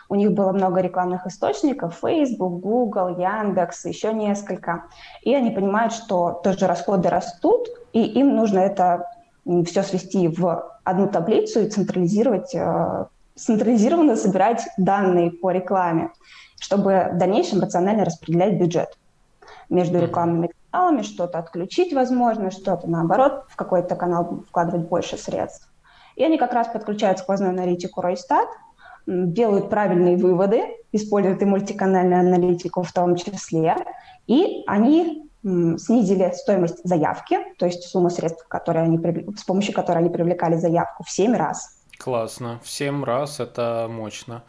У 0.07 0.15
них 0.15 0.31
было 0.31 0.53
много 0.53 0.79
рекламных 0.79 1.27
источников, 1.27 1.99
Facebook, 2.01 2.61
Google, 2.61 3.17
Яндекс, 3.19 3.83
еще 3.83 4.13
несколько. 4.13 4.85
И 5.23 5.35
они 5.35 5.51
понимают, 5.51 5.91
что 5.91 6.39
тоже 6.41 6.67
расходы 6.67 7.09
растут, 7.09 7.67
и 7.91 8.01
им 8.01 8.33
нужно 8.33 8.59
это 8.59 9.05
все 9.65 9.83
свести 9.83 10.29
в 10.29 10.71
одну 10.85 11.09
таблицу 11.09 11.63
и 11.63 11.69
централизировать, 11.69 12.55
э, 12.55 13.05
централизированно 13.35 14.15
собирать 14.15 14.65
данные 14.77 15.31
по 15.31 15.51
рекламе, 15.51 16.11
чтобы 16.59 17.09
в 17.13 17.17
дальнейшем 17.17 17.61
рационально 17.61 18.05
распределять 18.05 18.59
бюджет 18.59 18.97
между 19.69 19.99
рекламными 19.99 20.51
каналами, 20.71 21.01
что-то 21.01 21.39
отключить 21.39 21.93
возможно, 21.93 22.51
что-то 22.51 22.87
наоборот 22.87 23.45
в 23.49 23.55
какой-то 23.55 23.95
канал 23.95 24.43
вкладывать 24.47 24.87
больше 24.87 25.17
средств. 25.17 25.69
И 26.15 26.23
они 26.23 26.37
как 26.37 26.53
раз 26.53 26.67
подключают 26.67 27.19
сквозную 27.19 27.51
аналитику 27.51 28.01
Ройстат, 28.01 28.47
делают 29.05 29.69
правильные 29.69 30.17
выводы, 30.17 30.63
используют 30.91 31.41
и 31.41 31.45
мультиканальную 31.45 32.21
аналитику 32.21 32.83
в 32.83 32.91
том 32.91 33.15
числе, 33.15 33.75
и 34.27 34.63
они 34.65 35.29
снизили 35.43 36.31
стоимость 36.33 36.81
заявки, 36.83 37.37
то 37.59 37.67
есть 37.67 37.83
сумму 37.83 38.09
средств, 38.09 38.47
которые 38.47 38.85
они, 38.85 38.97
с 39.37 39.43
помощью 39.43 39.75
которой 39.75 39.99
они 39.99 40.09
привлекали 40.09 40.55
заявку 40.55 41.03
в 41.03 41.11
7 41.11 41.35
раз. 41.35 41.81
Классно, 41.99 42.59
в 42.63 42.69
7 42.69 43.03
раз 43.03 43.39
это 43.39 43.87
мощно. 43.89 44.43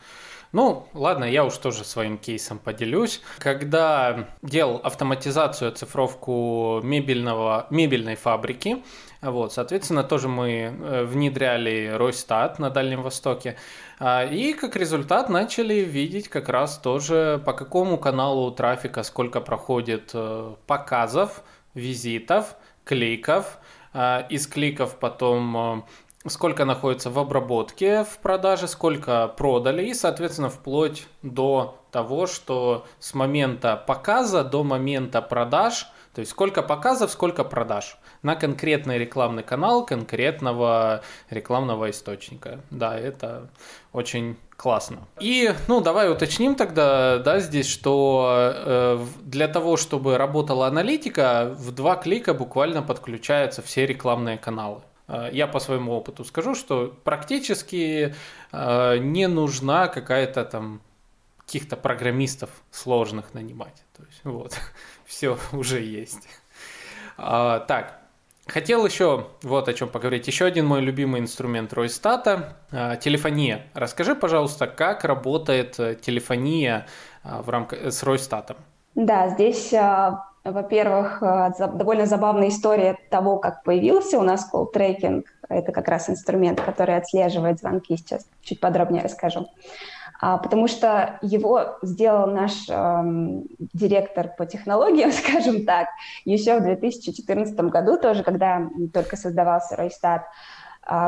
Ну, 0.57 0.89
ладно, 0.95 1.27
я 1.27 1.45
уж 1.45 1.59
тоже 1.59 1.85
своим 1.85 2.17
кейсом 2.17 2.59
поделюсь. 2.59 3.21
Когда 3.41 4.31
делал 4.41 4.81
автоматизацию, 4.83 5.69
оцифровку 5.69 6.81
мебельного, 6.83 7.67
мебельной 7.69 8.15
фабрики, 8.15 8.83
вот, 9.21 9.53
соответственно, 9.53 10.03
тоже 10.03 10.29
мы 10.29 10.51
э, 10.51 11.05
внедряли 11.05 11.93
Ройстат 11.95 12.59
на 12.59 12.71
Дальнем 12.71 13.03
Востоке. 13.03 13.59
А, 13.99 14.25
и 14.25 14.55
как 14.55 14.77
результат 14.77 15.29
начали 15.29 15.75
видеть 15.75 16.29
как 16.29 16.49
раз 16.49 16.79
тоже 16.79 17.39
по 17.45 17.53
какому 17.53 17.99
каналу 17.99 18.51
трафика 18.51 19.03
сколько 19.03 19.43
проходит 19.43 20.13
э, 20.15 20.55
показов, 20.67 21.43
визитов, 21.75 22.57
кликов. 22.85 23.59
А, 23.93 24.27
из 24.31 24.47
кликов 24.47 24.99
потом 24.99 25.57
э, 25.57 25.83
сколько 26.29 26.65
находится 26.65 27.11
в 27.11 27.19
обработке 27.19 28.05
в 28.05 28.19
продаже, 28.19 28.69
сколько 28.69 29.29
продали, 29.29 29.87
и, 29.87 29.95
соответственно, 29.95 30.51
вплоть 30.51 31.07
до 31.23 31.79
того, 31.91 32.27
что 32.27 32.87
с 32.99 33.15
момента 33.15 33.77
показа 33.77 34.45
до 34.45 34.63
момента 34.65 35.23
продаж, 35.23 35.89
то 36.15 36.21
есть 36.21 36.31
сколько 36.31 36.63
показов, 36.63 37.11
сколько 37.11 37.45
продаж 37.45 37.99
на 38.23 38.37
конкретный 38.37 38.99
рекламный 38.99 39.43
канал 39.43 39.85
конкретного 39.85 41.03
рекламного 41.31 41.91
источника. 41.91 42.61
Да, 42.71 42.99
это 42.99 43.49
очень 43.93 44.37
классно. 44.57 45.07
И, 45.21 45.53
ну, 45.69 45.81
давай 45.81 46.11
уточним 46.11 46.55
тогда, 46.55 47.19
да, 47.19 47.41
здесь, 47.41 47.69
что 47.69 48.53
э, 48.55 49.07
для 49.23 49.49
того, 49.49 49.77
чтобы 49.77 50.19
работала 50.19 50.67
аналитика, 50.67 51.55
в 51.57 51.73
два 51.73 51.97
клика 51.97 52.35
буквально 52.35 52.83
подключаются 52.83 53.63
все 53.63 53.87
рекламные 53.87 54.39
каналы. 54.39 54.81
Э, 55.09 55.29
я 55.33 55.47
по 55.47 55.61
своему 55.61 55.93
опыту 55.93 56.25
скажу, 56.25 56.55
что 56.55 56.95
практически 57.05 58.15
э, 58.53 58.99
не 58.99 59.29
нужна 59.29 59.89
какая-то 59.89 60.45
там 60.45 60.81
каких-то 61.39 61.77
программистов 61.77 62.51
сложных 62.71 63.33
нанимать. 63.35 63.83
То 63.97 64.03
есть 64.05 64.21
вот, 64.25 64.59
все 65.07 65.39
уже 65.53 65.81
есть. 65.81 66.29
А, 67.17 67.61
так, 67.61 68.01
Хотел 68.49 68.87
еще 68.87 69.27
вот 69.43 69.69
о 69.69 69.75
чем 69.75 69.89
поговорить. 69.89 70.29
Еще 70.29 70.45
один 70.45 70.67
мой 70.67 70.81
любимый 70.81 71.21
инструмент 71.21 71.73
Ройстата– 71.73 72.57
телефония. 73.03 73.67
Расскажи, 73.75 74.15
пожалуйста, 74.15 74.69
как 74.69 75.03
работает 75.03 75.81
э, 75.81 75.97
телефония 75.97 76.87
в 77.25 77.51
рамках 77.51 77.93
с 77.93 78.05
Ройстатом? 78.05 78.57
Да, 78.95 79.31
здесь, 79.31 79.73
во-первых, 80.53 81.23
а, 81.23 81.51
довольно 81.51 82.07
забавная 82.07 82.49
история 82.49 82.99
того, 83.11 83.39
как 83.39 83.63
появился 83.63 84.19
у 84.19 84.23
нас 84.23 84.49
call 84.53 84.67
tracking. 84.75 85.25
Это 85.49 85.73
как 85.73 85.89
раз 85.89 86.11
инструмент, 86.11 86.61
который 86.61 86.97
отслеживает 86.97 87.61
звонки. 87.61 87.97
Сейчас 87.97 88.27
чуть 88.43 88.61
подробнее 88.61 89.03
расскажу. 89.03 89.49
А, 90.21 90.39
потому 90.39 90.67
что 90.67 91.19
его 91.21 91.79
сделал 91.83 92.27
наш 92.27 92.69
эм, 92.69 93.45
директор 93.73 94.29
по 94.37 94.47
технологиям, 94.47 95.13
скажем 95.13 95.65
так, 95.65 95.89
еще 96.25 96.59
в 96.59 96.63
2014 96.63 97.55
году, 97.61 97.99
тоже 97.99 98.23
когда 98.23 98.69
только 98.93 99.17
создавался 99.17 99.77
Ройстат, 99.77 100.23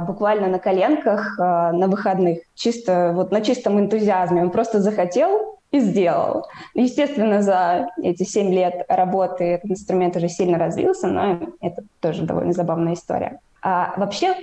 буквально 0.00 0.49
на 0.49 0.58
коленках 0.58 1.38
а, 1.38 1.73
на 1.73 1.88
выходных, 1.88 2.40
чисто 2.54 3.12
вот 3.14 3.30
на 3.30 3.40
чистом 3.40 3.78
энтузиазме. 3.78 4.42
Он 4.42 4.50
просто 4.50 4.80
захотел 4.80 5.58
и 5.70 5.80
сделал. 5.80 6.47
Естественно, 6.75 7.42
за 7.42 7.88
эти 8.02 8.23
семь 8.23 8.52
лет 8.52 8.85
работы 8.88 9.44
этот 9.44 9.70
инструмент 9.70 10.16
уже 10.16 10.28
сильно 10.28 10.58
развился, 10.58 11.06
но 11.08 11.38
это 11.61 11.82
тоже 12.00 12.23
довольно 12.23 12.52
забавная 12.52 12.94
история. 12.94 13.40
А 13.62 13.94
вообще 13.97 14.35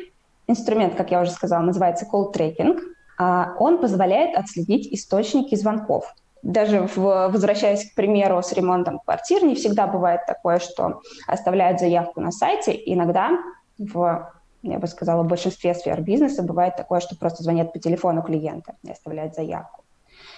инструмент, 0.48 0.96
как 0.96 1.12
я 1.12 1.22
уже 1.22 1.32
сказала, 1.32 1.64
называется 1.64 2.06
call 2.12 2.34
tracking– 2.34 2.80
а 3.18 3.54
он 3.60 3.80
позволяет 3.80 4.36
отследить 4.38 4.88
источники 4.94 5.56
звонков. 5.56 6.14
Даже 6.44 6.88
в, 6.96 7.30
возвращаясь 7.30 7.90
к 7.90 7.96
примеру 7.96 8.42
с 8.44 8.52
ремонтом 8.52 9.00
квартир, 9.00 9.44
не 9.44 9.56
всегда 9.56 9.88
бывает 9.88 10.22
такое, 10.28 10.60
что 10.60 11.02
оставляют 11.28 11.80
заявку 11.80 12.22
на 12.22 12.32
сайте. 12.32 12.80
Иногда 12.86 13.32
в 13.78 14.32
я 14.72 14.80
бы 14.80 14.88
сказала, 14.88 15.24
в 15.24 15.28
большинстве 15.28 15.74
сфер 15.76 16.02
бизнеса 16.02 16.44
бывает 16.44 16.76
такое, 16.76 17.00
что 17.00 17.16
просто 17.16 17.44
звонят 17.44 17.72
по 17.72 17.80
телефону 17.80 18.24
клиента 18.24 18.76
и 18.84 18.92
оставляют 18.92 19.36
заявку. 19.36 19.84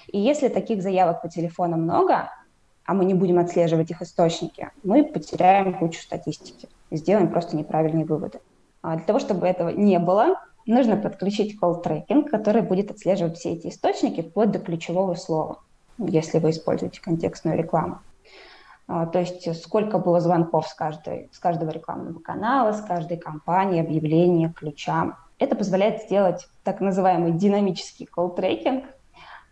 И 0.07 0.19
если 0.19 0.49
таких 0.49 0.81
заявок 0.81 1.21
по 1.21 1.29
телефону 1.29 1.77
много, 1.77 2.29
а 2.85 2.93
мы 2.93 3.05
не 3.05 3.13
будем 3.13 3.39
отслеживать 3.39 3.91
их 3.91 4.01
источники, 4.01 4.69
мы 4.83 5.03
потеряем 5.03 5.73
кучу 5.77 6.01
статистики 6.01 6.67
и 6.89 6.97
сделаем 6.97 7.29
просто 7.29 7.55
неправильные 7.55 8.05
выводы. 8.05 8.39
А 8.81 8.95
для 8.95 9.05
того, 9.05 9.19
чтобы 9.19 9.47
этого 9.47 9.69
не 9.69 9.99
было, 9.99 10.41
нужно 10.65 10.97
подключить 10.97 11.57
tracking, 11.61 12.29
который 12.29 12.61
будет 12.61 12.91
отслеживать 12.91 13.37
все 13.37 13.53
эти 13.53 13.67
источники 13.67 14.21
вплоть 14.21 14.51
до 14.51 14.59
ключевого 14.59 15.15
слова, 15.15 15.59
если 15.97 16.39
вы 16.39 16.51
используете 16.51 17.01
контекстную 17.01 17.57
рекламу. 17.57 17.99
А, 18.87 19.05
то 19.05 19.19
есть 19.19 19.61
сколько 19.61 19.99
было 19.99 20.19
звонков 20.19 20.67
с, 20.67 20.73
каждой, 20.73 21.29
с 21.33 21.39
каждого 21.39 21.69
рекламного 21.69 22.19
канала, 22.19 22.71
с 22.71 22.81
каждой 22.81 23.17
компании, 23.17 23.81
объявления, 23.81 24.53
ключа. 24.53 25.17
Это 25.39 25.55
позволяет 25.55 26.03
сделать 26.03 26.47
так 26.63 26.79
называемый 26.79 27.33
динамический 27.33 28.07
tracking. 28.15 28.85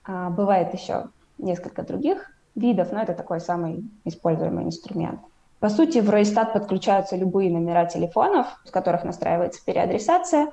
А, 0.05 0.29
бывает 0.29 0.73
еще 0.73 1.09
несколько 1.37 1.83
других 1.83 2.31
видов, 2.55 2.91
но 2.91 3.01
это 3.01 3.13
такой 3.13 3.41
самый 3.41 3.83
используемый 4.05 4.63
инструмент. 4.63 5.19
По 5.59 5.69
сути, 5.69 5.99
в 5.99 6.09
Ройстат 6.09 6.53
подключаются 6.53 7.15
любые 7.15 7.51
номера 7.51 7.85
телефонов, 7.85 8.47
с 8.65 8.71
которых 8.71 9.03
настраивается 9.03 9.63
переадресация, 9.65 10.51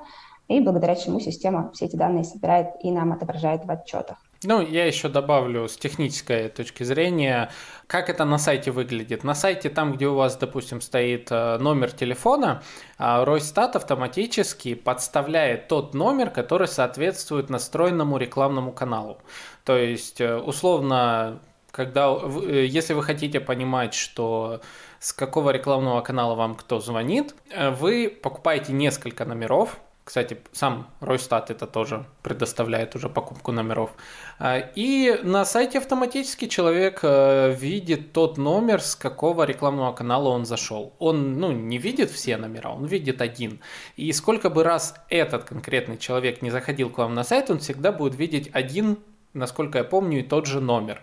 и 0.48 0.60
благодаря 0.60 0.96
чему 0.96 1.20
система 1.20 1.70
все 1.72 1.86
эти 1.86 1.96
данные 1.96 2.24
собирает 2.24 2.74
и 2.82 2.90
нам 2.90 3.12
отображает 3.12 3.64
в 3.64 3.70
отчетах. 3.70 4.18
Ну, 4.44 4.61
я 4.61 4.87
еще 4.87 5.08
добавлю 5.08 5.68
с 5.68 5.76
технической 5.76 6.49
точки 6.49 6.82
зрения, 6.82 7.50
как 7.87 8.11
это 8.11 8.25
на 8.25 8.38
сайте 8.38 8.72
выглядит. 8.72 9.22
На 9.22 9.34
сайте, 9.34 9.70
там, 9.70 9.92
где 9.92 10.08
у 10.08 10.14
вас, 10.14 10.37
допустим, 10.37 10.80
стоит 10.80 11.28
э, 11.30 11.58
номер 11.58 11.92
телефона, 11.92 12.62
Ройстат 12.99 13.76
автоматически 13.76 14.75
подставляет 14.75 15.68
тот 15.68 15.94
номер, 15.94 16.30
который 16.30 16.66
соответствует 16.66 17.50
настроенному 17.50 18.18
рекламному 18.18 18.72
каналу. 18.72 19.18
То 19.64 19.76
есть, 19.76 20.20
э, 20.20 20.37
условно, 20.37 21.38
когда, 21.70 22.12
э, 22.12 22.66
если 22.66 22.94
вы 22.94 23.04
хотите 23.04 23.38
понимать, 23.38 23.94
что 23.94 24.61
с 24.99 25.12
какого 25.12 25.50
рекламного 25.50 26.00
канала 26.00 26.34
вам 26.34 26.56
кто 26.56 26.80
звонит, 26.80 27.34
вы 27.78 28.08
покупаете 28.08 28.72
несколько 28.72 29.25
номеров, 29.25 29.78
кстати, 30.04 30.37
сам 30.50 30.88
Ройстат 31.00 31.50
это 31.50 31.66
тоже 31.66 32.04
предоставляет 32.23 32.97
уже 32.97 33.09
покупку 33.09 33.52
номеров. 33.52 33.90
А, 34.38 34.59
и 34.59 35.21
на 35.23 35.44
сайте 35.44 35.78
автоматически 35.78 36.49
человек 36.49 37.00
э, 37.02 37.54
видит 37.54 38.12
тот 38.12 38.37
номер, 38.37 38.80
с 38.80 38.97
какого 38.97 39.44
рекламного 39.44 39.92
канала 39.92 40.30
он 40.30 40.44
зашел. 40.44 40.92
Он 40.99 41.38
ну, 41.38 41.52
не 41.52 41.78
видит 41.78 42.11
все 42.11 42.37
номера, 42.37 42.71
он 42.71 42.87
видит 42.87 43.23
один. 43.23 43.61
И 43.97 44.12
сколько 44.12 44.50
бы 44.50 44.64
раз 44.64 44.97
этот 45.09 45.44
конкретный 45.44 45.99
человек 45.99 46.42
не 46.42 46.50
заходил 46.50 46.90
к 46.90 46.99
вам 46.99 47.14
на 47.14 47.23
сайт, 47.23 47.50
он 47.50 47.61
всегда 47.61 47.92
будет 47.92 48.16
видеть 48.16 48.50
один, 48.52 48.99
насколько 49.35 49.78
я 49.78 49.85
помню, 49.85 50.18
и 50.18 50.23
тот 50.25 50.47
же 50.47 50.61
номер. 50.61 51.00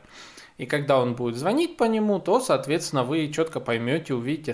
И 0.59 0.65
когда 0.65 0.99
он 0.99 1.15
будет 1.15 1.37
звонить 1.37 1.77
по 1.77 1.85
нему, 1.85 2.19
то, 2.19 2.41
соответственно, 2.41 3.05
вы 3.05 3.31
четко 3.31 3.61
поймете, 3.61 4.13
увидите, 4.13 4.53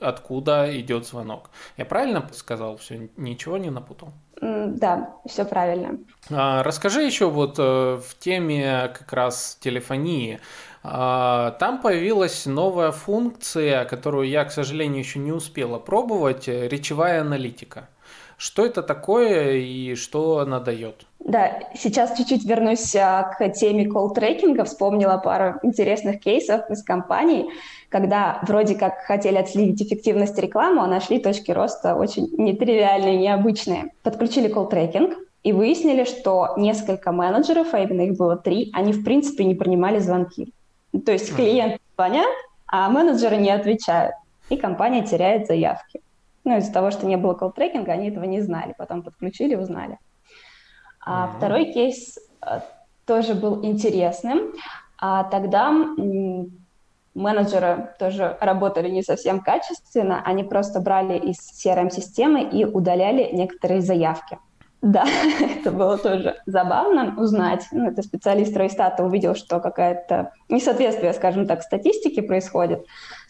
откуда 0.00 0.78
идет 0.78 1.06
звонок. 1.06 1.48
Я 1.78 1.86
правильно 1.86 2.28
сказал? 2.32 2.76
Все, 2.76 3.08
ничего 3.16 3.56
не 3.56 3.70
напутал? 3.70 4.12
Да, 4.42 5.14
все 5.26 5.46
правильно. 5.46 5.98
А, 6.30 6.62
расскажи 6.62 7.02
еще 7.04 7.30
вот 7.30 7.58
э, 7.58 7.62
в 7.62 8.18
теме 8.18 8.92
как 8.92 9.10
раз 9.14 9.56
телефонии. 9.58 10.40
А, 10.82 11.52
там 11.52 11.80
появилась 11.80 12.44
новая 12.44 12.90
функция, 12.90 13.86
которую 13.86 14.28
я, 14.28 14.44
к 14.44 14.52
сожалению, 14.52 14.98
еще 14.98 15.18
не 15.18 15.32
успела 15.32 15.78
пробовать, 15.78 16.48
э, 16.48 16.68
речевая 16.68 17.22
аналитика. 17.22 17.88
Что 18.36 18.66
это 18.66 18.82
такое 18.82 19.52
и 19.52 19.94
что 19.94 20.38
она 20.38 20.60
дает? 20.60 21.06
Да, 21.20 21.60
сейчас 21.74 22.16
чуть-чуть 22.16 22.44
вернусь 22.44 22.94
а, 22.94 23.24
к 23.24 23.48
теме 23.50 23.86
колл-трекинга. 23.86 24.64
Вспомнила 24.64 25.16
пару 25.16 25.58
интересных 25.62 26.20
кейсов 26.20 26.70
из 26.70 26.84
компаний, 26.84 27.50
когда 27.88 28.40
вроде 28.46 28.74
как 28.76 28.98
хотели 29.00 29.36
отследить 29.36 29.82
эффективность 29.82 30.38
рекламы, 30.38 30.82
а 30.82 30.86
нашли 30.86 31.18
точки 31.18 31.50
роста 31.50 31.96
очень 31.96 32.28
нетривиальные, 32.36 33.16
необычные. 33.16 33.92
Подключили 34.02 34.48
колл-трекинг, 34.48 35.16
и 35.46 35.52
выяснили, 35.52 36.02
что 36.02 36.54
несколько 36.56 37.12
менеджеров, 37.12 37.68
а 37.72 37.78
именно 37.78 38.00
их 38.00 38.18
было 38.18 38.36
три, 38.36 38.68
они 38.74 38.92
в 38.92 39.04
принципе 39.04 39.44
не 39.44 39.54
принимали 39.54 40.00
звонки. 40.00 40.52
То 41.04 41.12
есть 41.12 41.32
клиенты 41.36 41.78
звонят, 41.94 42.34
а 42.66 42.90
менеджеры 42.90 43.36
не 43.36 43.50
отвечают, 43.50 44.16
и 44.48 44.56
компания 44.56 45.06
теряет 45.06 45.46
заявки. 45.46 46.00
Ну, 46.46 46.56
из-за 46.58 46.72
того, 46.72 46.92
что 46.92 47.06
не 47.06 47.16
было 47.16 47.34
колл-трекинга, 47.34 47.90
они 47.90 48.08
этого 48.08 48.24
не 48.24 48.40
знали. 48.40 48.72
Потом 48.78 49.02
подключили, 49.02 49.56
узнали. 49.56 49.98
А 51.04 51.26
mm-hmm. 51.26 51.36
второй 51.36 51.72
кейс 51.72 52.18
а, 52.40 52.62
тоже 53.04 53.34
был 53.34 53.64
интересным. 53.64 54.52
А 54.96 55.24
тогда 55.24 55.72
менеджеры 57.14 57.90
тоже 57.98 58.38
работали 58.40 58.88
не 58.88 59.02
совсем 59.02 59.40
качественно. 59.40 60.22
Они 60.24 60.44
просто 60.44 60.80
брали 60.80 61.18
из 61.18 61.38
CRM-системы 61.38 62.44
и 62.44 62.64
удаляли 62.64 63.28
некоторые 63.32 63.80
заявки. 63.80 64.38
Да, 64.82 65.04
это 65.40 65.72
было 65.72 65.98
тоже 65.98 66.36
забавно 66.46 67.14
узнать. 67.20 67.66
Ну, 67.72 67.88
это 67.90 68.02
специалист 68.02 68.56
Ройстата 68.56 69.02
увидел, 69.04 69.34
что 69.34 69.58
какая-то 69.58 70.32
несоответствие, 70.48 71.12
скажем 71.12 71.46
так, 71.48 71.62
статистики 71.62 72.20
происходит. 72.20 72.86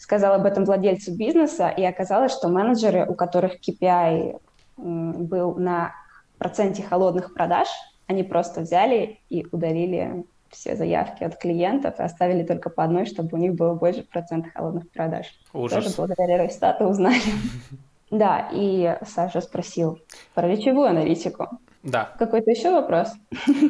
Сказал 0.07 0.35
об 0.35 0.45
этом 0.45 0.63
владельцу 0.63 1.13
бизнеса, 1.13 1.67
и 1.67 1.83
оказалось, 1.83 2.31
что 2.31 2.47
менеджеры, 2.47 3.05
у 3.05 3.13
которых 3.13 3.55
KPI 3.59 4.39
был 4.77 5.55
на 5.55 5.91
проценте 6.37 6.81
холодных 6.81 7.33
продаж, 7.33 7.67
они 8.07 8.23
просто 8.23 8.61
взяли 8.61 9.19
и 9.27 9.45
удалили 9.51 10.23
все 10.49 10.77
заявки 10.77 11.25
от 11.25 11.37
клиентов 11.37 11.99
и 11.99 12.03
оставили 12.03 12.43
только 12.43 12.69
по 12.69 12.85
одной, 12.85 13.05
чтобы 13.05 13.31
у 13.33 13.37
них 13.37 13.55
было 13.55 13.73
больше 13.73 14.03
процента 14.03 14.49
холодных 14.55 14.89
продаж. 14.91 15.25
Ужас. 15.51 15.83
Тоже 15.83 15.95
благодаря 15.97 16.37
Росстату 16.37 16.85
узнали. 16.85 17.19
Да, 18.09 18.47
и 18.53 18.97
Саша 19.05 19.41
спросил 19.41 19.99
про 20.33 20.47
речевую 20.47 20.87
аналитику. 20.87 21.49
Да. 21.87 22.09
Какой-то 22.19 22.51
еще 22.51 22.71
вопрос? 22.71 23.13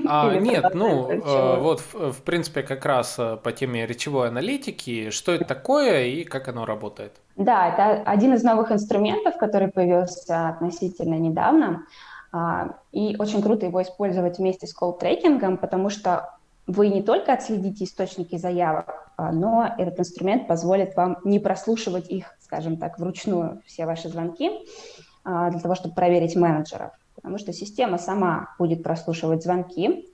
А, 0.07 0.33
нет, 0.39 0.74
ну, 0.74 1.09
э, 1.09 1.59
вот, 1.59 1.81
в, 1.81 2.13
в 2.13 2.24
принципе, 2.24 2.63
как 2.63 2.83
раз 2.83 3.15
э, 3.19 3.38
по 3.38 3.51
теме 3.51 3.86
речевой 3.86 4.29
аналитики, 4.29 5.12
что 5.12 5.33
это 5.33 5.45
такое 5.45 6.05
и 6.05 6.24
как 6.24 6.47
оно 6.47 6.65
работает? 6.65 7.13
Да, 7.36 7.69
это 7.69 8.01
один 8.01 8.33
из 8.33 8.43
новых 8.43 8.71
инструментов, 8.71 9.38
который 9.38 9.67
появился 9.67 10.50
относительно 10.50 11.13
недавно. 11.13 11.86
А, 12.31 12.77
и 12.91 13.15
очень 13.19 13.43
круто 13.43 13.67
его 13.67 13.83
использовать 13.83 14.39
вместе 14.39 14.65
с 14.65 14.74
колл-трекингом, 14.74 15.57
потому 15.57 15.91
что 15.91 16.38
вы 16.65 16.88
не 16.88 17.03
только 17.03 17.33
отследите 17.33 17.86
источники 17.86 18.36
заявок, 18.38 19.12
а, 19.15 19.31
но 19.31 19.75
этот 19.77 20.00
инструмент 20.00 20.47
позволит 20.47 20.95
вам 20.95 21.19
не 21.24 21.39
прослушивать 21.39 22.09
их, 22.09 22.36
скажем 22.39 22.77
так, 22.77 22.97
вручную, 22.97 23.62
все 23.67 23.86
ваши 23.86 24.09
звонки, 24.09 24.50
а, 25.24 25.51
для 25.51 25.59
того, 25.59 25.75
чтобы 25.75 25.93
проверить 25.93 26.36
менеджеров. 26.36 26.91
Потому 27.17 27.39
что 27.39 27.51
система 27.51 27.97
сама 27.97 28.55
будет 28.57 28.83
прослушивать 28.83 29.43
звонки, 29.43 30.07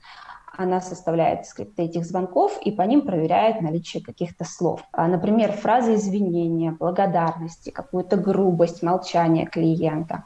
она 0.56 0.80
составляет 0.80 1.46
скрипты 1.46 1.82
этих 1.82 2.04
звонков 2.06 2.58
и 2.64 2.70
по 2.70 2.82
ним 2.82 3.02
проверяет 3.02 3.60
наличие 3.60 4.02
каких-то 4.02 4.44
слов. 4.44 4.82
Например, 4.96 5.52
фразы 5.52 5.94
извинения, 5.94 6.72
благодарности, 6.72 7.70
какую-то 7.70 8.16
грубость, 8.16 8.82
молчание 8.82 9.46
клиента. 9.46 10.24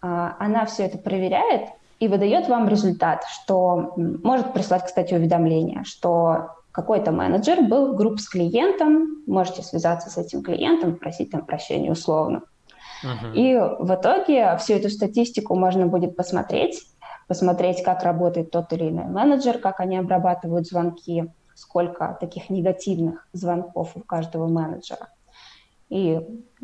Она 0.00 0.66
все 0.66 0.84
это 0.84 0.98
проверяет 0.98 1.68
и 2.00 2.08
выдает 2.08 2.48
вам 2.48 2.68
результат, 2.68 3.24
что 3.24 3.94
может 3.96 4.52
прислать, 4.52 4.84
кстати, 4.84 5.14
уведомление, 5.14 5.84
что 5.84 6.56
какой-то 6.72 7.12
менеджер 7.12 7.62
был 7.62 7.94
группе 7.94 8.18
с 8.18 8.28
клиентом, 8.28 9.22
можете 9.26 9.62
связаться 9.62 10.10
с 10.10 10.16
этим 10.16 10.42
клиентом, 10.42 10.96
просить 10.96 11.30
там 11.30 11.44
прощения 11.44 11.90
условно. 11.90 12.42
Uh-huh. 13.02 13.34
И 13.34 13.56
в 13.56 13.94
итоге 13.94 14.56
всю 14.58 14.74
эту 14.74 14.90
статистику 14.90 15.54
можно 15.56 15.86
будет 15.86 16.16
посмотреть, 16.16 16.82
посмотреть, 17.28 17.82
как 17.82 18.02
работает 18.02 18.50
тот 18.50 18.72
или 18.72 18.88
иной 18.88 19.06
менеджер, 19.06 19.58
как 19.58 19.80
они 19.80 19.96
обрабатывают 19.96 20.66
звонки, 20.66 21.30
сколько 21.54 22.16
таких 22.20 22.50
негативных 22.50 23.28
звонков 23.32 23.92
у 23.94 24.00
каждого 24.00 24.48
менеджера. 24.48 25.08
И 25.90 26.20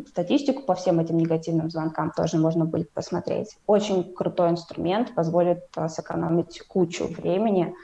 статистику 0.07 0.63
по 0.63 0.75
всем 0.75 1.01
этим 1.01 1.19
негативным 1.19 1.69
звонкам 1.69 2.13
тоже 2.17 2.39
можно 2.39 2.65
будет 2.65 2.93
посмотреть. 2.93 3.59
Очень 3.67 4.15
крутой 4.15 4.51
инструмент, 4.51 5.15
позволит 5.17 5.65
а, 5.75 5.89
сэкономить 5.89 6.63
кучу 6.69 7.09
времени, 7.09 7.75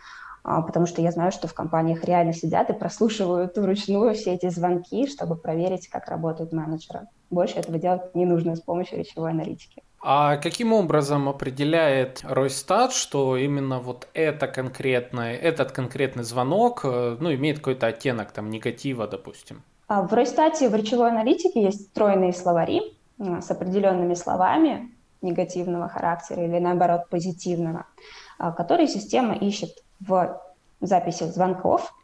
потому 0.42 0.86
что 0.86 1.02
я 1.02 1.12
знаю, 1.12 1.32
что 1.32 1.48
в 1.48 1.54
компаниях 1.54 2.04
реально 2.04 2.32
сидят 2.32 2.70
и 2.70 2.72
прослушивают 2.72 3.56
вручную 3.56 4.14
все 4.14 4.34
эти 4.34 4.48
звонки, 4.48 5.06
чтобы 5.06 5.36
проверить, 5.36 5.88
как 5.88 6.08
работают 6.08 6.52
менеджеры. 6.52 7.06
Больше 7.30 7.56
этого 7.56 7.78
делать 7.78 8.14
не 8.14 8.26
нужно 8.26 8.56
с 8.56 8.60
помощью 8.60 8.98
речевой 8.98 9.30
аналитики. 9.30 9.82
А 10.04 10.36
каким 10.36 10.72
образом 10.72 11.28
определяет 11.28 12.22
Ройстат, 12.24 12.92
что 12.92 13.36
именно 13.36 13.78
вот 13.78 14.08
это 14.14 14.48
конкретное, 14.48 15.36
этот 15.36 15.70
конкретный 15.70 16.24
звонок, 16.24 16.80
э, 16.84 17.16
ну, 17.20 17.32
имеет 17.32 17.58
какой-то 17.58 17.86
оттенок 17.86 18.32
там 18.32 18.50
негатива, 18.50 19.06
допустим? 19.06 19.62
А 19.86 20.02
в 20.02 20.12
Ройстате 20.12 20.68
в 20.68 20.74
речевой 20.74 21.10
аналитике 21.10 21.62
есть 21.62 21.86
встроенные 21.86 22.32
словари 22.32 22.96
с 23.18 23.48
определенными 23.50 24.14
словами 24.14 24.90
негативного 25.22 25.88
характера 25.88 26.44
или 26.44 26.58
наоборот 26.58 27.08
позитивного, 27.08 27.86
а, 28.31 28.31
которые 28.50 28.88
система 28.88 29.34
ищет 29.34 29.70
в 30.00 30.40
записях 30.80 31.30
звонков 31.32 31.94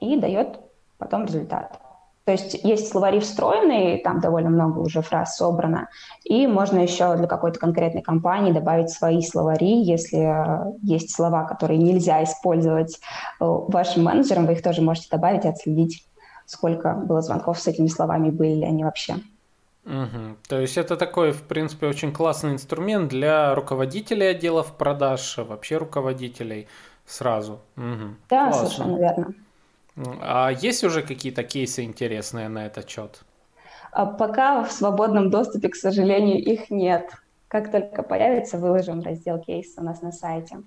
и 0.00 0.16
дает 0.16 0.60
потом 0.98 1.24
результат. 1.24 1.80
То 2.24 2.30
есть 2.30 2.54
есть 2.62 2.88
словари 2.88 3.18
встроенные, 3.18 3.98
там 3.98 4.20
довольно 4.20 4.48
много 4.48 4.78
уже 4.78 5.02
фраз 5.02 5.36
собрано, 5.36 5.88
и 6.22 6.46
можно 6.46 6.78
еще 6.78 7.16
для 7.16 7.26
какой-то 7.26 7.58
конкретной 7.58 8.02
компании 8.02 8.52
добавить 8.52 8.90
свои 8.90 9.22
словари, 9.22 9.82
если 9.82 10.20
э, 10.20 10.72
есть 10.82 11.12
слова, 11.12 11.42
которые 11.42 11.78
нельзя 11.78 12.22
использовать 12.22 12.94
э, 12.94 13.00
вашим 13.40 14.04
менеджером, 14.04 14.46
вы 14.46 14.52
их 14.52 14.62
тоже 14.62 14.82
можете 14.82 15.08
добавить 15.10 15.44
и 15.44 15.48
отследить 15.48 16.06
сколько 16.46 16.94
было 16.94 17.22
звонков 17.22 17.58
с 17.58 17.66
этими 17.66 17.88
словами, 17.88 18.30
были 18.30 18.54
ли 18.54 18.64
они 18.64 18.84
вообще. 18.84 19.16
Угу. 19.84 20.36
То 20.48 20.60
есть 20.60 20.78
это 20.78 20.96
такой, 20.96 21.32
в 21.32 21.42
принципе, 21.42 21.86
очень 21.86 22.12
классный 22.12 22.52
инструмент 22.52 23.08
для 23.08 23.54
руководителей 23.54 24.26
отделов 24.26 24.76
продаж, 24.76 25.38
вообще 25.38 25.76
руководителей 25.76 26.68
сразу. 27.06 27.60
Угу. 27.76 28.14
Да, 28.28 28.50
Классно. 28.50 28.66
совершенно 28.68 28.98
верно. 28.98 29.34
А 30.20 30.50
есть 30.50 30.84
уже 30.84 31.02
какие-то 31.02 31.42
кейсы 31.42 31.82
интересные 31.82 32.48
на 32.48 32.66
этот 32.66 32.88
счет? 32.88 33.22
А 33.90 34.06
пока 34.06 34.64
в 34.64 34.72
свободном 34.72 35.30
доступе, 35.30 35.68
к 35.68 35.76
сожалению, 35.76 36.38
их 36.38 36.70
нет. 36.70 37.10
Как 37.48 37.70
только 37.70 38.02
появится, 38.02 38.56
выложим 38.56 39.02
раздел 39.02 39.38
кейса 39.38 39.82
у 39.82 39.84
нас 39.84 40.00
на 40.00 40.12
сайте. 40.12 40.62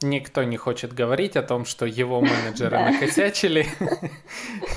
Никто 0.00 0.42
не 0.42 0.56
хочет 0.56 0.94
говорить 0.94 1.36
о 1.36 1.42
том, 1.42 1.64
что 1.64 1.84
его 1.84 2.20
менеджеры 2.22 2.78
накосячили. 2.78 3.66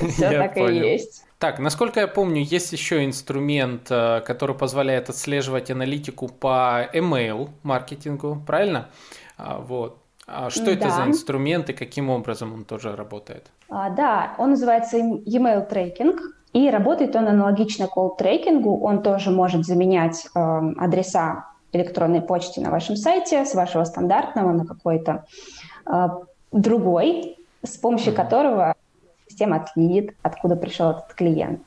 Все 0.10 0.30
так 0.32 0.58
и 0.58 0.76
есть. 0.76 1.25
Так, 1.38 1.60
насколько 1.60 2.00
я 2.00 2.08
помню, 2.08 2.42
есть 2.42 2.72
еще 2.72 3.04
инструмент, 3.04 3.88
э, 3.90 4.22
который 4.22 4.56
позволяет 4.56 5.10
отслеживать 5.10 5.70
аналитику 5.70 6.30
по 6.30 6.90
email 6.94 7.50
маркетингу, 7.64 8.42
правильно? 8.48 8.88
А, 9.38 9.60
вот. 9.60 9.98
А 10.28 10.50
что 10.50 10.72
это 10.72 10.90
за 10.90 11.06
инструмент 11.06 11.70
и 11.70 11.74
каким 11.74 12.10
образом 12.10 12.54
он 12.54 12.64
тоже 12.64 12.96
работает? 12.96 13.46
А, 13.70 13.90
да, 13.90 14.34
он 14.38 14.52
называется 14.52 14.98
email 14.98 15.70
tracking. 15.70 16.18
И 16.54 16.70
работает 16.70 17.16
он 17.18 17.28
аналогично 17.28 17.90
call 17.94 18.16
трекингу. 18.18 18.80
Он 18.80 19.04
тоже 19.04 19.30
может 19.30 19.66
заменять 19.66 20.26
э, 20.34 20.40
адреса 20.78 21.50
электронной 21.74 22.22
почте 22.22 22.62
на 22.62 22.72
вашем 22.72 22.96
сайте, 22.96 23.44
с 23.44 23.54
вашего 23.56 23.84
стандартного 23.84 24.54
на 24.54 24.66
какой-то 24.66 25.26
э, 25.86 26.08
другой, 26.54 27.38
с 27.62 27.76
помощью 27.76 28.16
которого 28.16 28.74
система 29.36 29.58
отследит, 29.58 30.16
откуда 30.22 30.56
пришел 30.56 30.92
этот 30.92 31.14
клиент. 31.14 31.62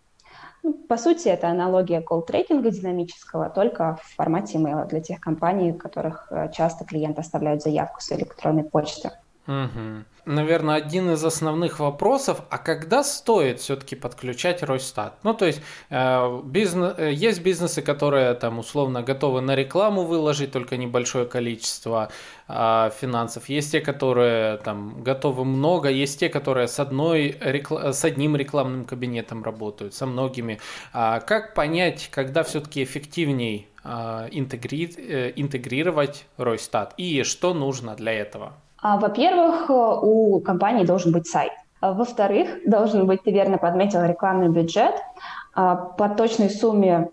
Ну, 0.62 0.72
по 0.72 0.96
сути, 0.96 1.28
это 1.28 1.48
аналогия 1.48 2.00
колл-трекинга 2.00 2.70
динамического, 2.70 3.50
только 3.50 3.98
в 4.02 4.16
формате 4.16 4.58
email 4.58 4.88
для 4.88 5.00
тех 5.00 5.20
компаний, 5.20 5.72
у 5.72 5.74
которых 5.74 6.28
э, 6.30 6.50
часто 6.52 6.84
клиенты 6.84 7.20
оставляют 7.20 7.62
заявку 7.62 8.00
с 8.00 8.10
электронной 8.12 8.64
почты. 8.64 9.10
Угу. 9.48 10.04
Наверное, 10.26 10.74
один 10.74 11.10
из 11.10 11.24
основных 11.24 11.80
вопросов, 11.80 12.42
а 12.50 12.58
когда 12.58 13.02
стоит 13.02 13.60
все-таки 13.60 13.96
подключать 13.96 14.62
Росстат? 14.62 15.14
Ну, 15.22 15.32
то 15.32 15.46
есть, 15.46 15.62
э, 15.88 16.40
бизнес, 16.44 16.94
э, 16.98 17.12
есть 17.14 17.40
бизнесы, 17.42 17.80
которые 17.80 18.34
там 18.34 18.58
условно 18.58 19.02
готовы 19.02 19.40
на 19.40 19.56
рекламу 19.56 20.04
выложить 20.04 20.52
только 20.52 20.76
небольшое 20.76 21.24
количество 21.24 22.10
э, 22.46 22.90
финансов. 23.00 23.48
Есть 23.48 23.72
те, 23.72 23.80
которые 23.80 24.58
там 24.58 25.02
готовы 25.02 25.46
много, 25.46 25.88
есть 25.88 26.20
те, 26.20 26.28
которые 26.28 26.68
с, 26.68 26.78
одной, 26.78 27.38
рекл... 27.40 27.78
с 27.78 28.04
одним 28.04 28.36
рекламным 28.36 28.84
кабинетом 28.84 29.42
работают, 29.42 29.94
со 29.94 30.04
многими. 30.04 30.60
А 30.92 31.20
как 31.20 31.54
понять, 31.54 32.10
когда 32.10 32.42
все-таки 32.42 32.84
эффективней 32.84 33.66
э, 33.82 34.28
интегри... 34.30 34.92
э, 34.98 35.32
интегрировать 35.36 36.26
Росстат 36.36 36.92
и 36.98 37.22
что 37.22 37.54
нужно 37.54 37.94
для 37.94 38.12
этого? 38.12 38.52
А, 38.80 38.98
во-первых, 38.98 39.68
э, 39.70 39.72
у 39.72 40.40
компании 40.40 40.84
должен 40.84 41.12
быть 41.12 41.26
сайт. 41.26 41.52
А, 41.80 41.92
во-вторых, 41.92 42.48
должен 42.66 43.06
быть, 43.06 43.22
ты 43.22 43.30
верно 43.30 43.58
подметил, 43.58 44.02
рекламный 44.04 44.48
бюджет. 44.48 44.94
А, 45.54 45.74
по 45.74 46.08
точной 46.08 46.50
сумме 46.50 47.10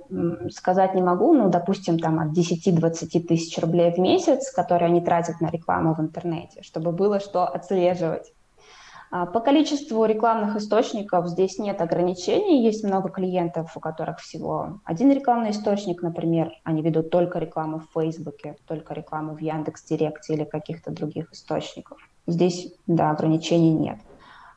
сказать 0.52 0.94
не 0.94 1.02
могу, 1.02 1.34
но, 1.34 1.50
допустим, 1.50 1.98
там 2.00 2.20
от 2.20 2.38
10-20 2.38 3.28
тысяч 3.28 3.58
рублей 3.58 3.92
в 3.92 3.98
месяц, 3.98 4.52
которые 4.52 4.88
они 4.88 5.02
тратят 5.02 5.42
на 5.42 5.48
рекламу 5.48 5.96
в 5.96 6.00
интернете, 6.00 6.62
чтобы 6.62 6.92
было 6.92 7.20
что 7.20 7.46
отслеживать. 7.46 8.34
А, 9.16 9.26
по 9.26 9.40
количеству 9.40 10.04
рекламных 10.04 10.58
источников 10.58 11.30
здесь 11.30 11.58
нет 11.58 11.80
ограничений. 11.80 12.66
Есть 12.66 12.84
много 12.84 13.08
клиентов, 13.08 13.72
у 13.78 13.80
которых 13.80 14.20
всего 14.20 14.82
один 14.84 15.10
рекламный 15.10 15.52
источник, 15.52 16.02
например, 16.02 16.52
они 16.66 16.82
ведут 16.82 17.12
только 17.12 17.40
рекламу 17.40 17.80
в 17.80 17.88
Фейсбуке, 17.94 18.58
только 18.68 18.94
рекламу 18.94 19.34
в 19.34 19.40
Яндекс.Директе 19.40 20.34
или 20.34 20.44
каких-то 20.44 20.92
других 20.92 21.32
источников. 21.32 21.98
Здесь, 22.28 22.74
да, 22.88 23.12
ограничений 23.12 23.72
нет. 23.72 24.00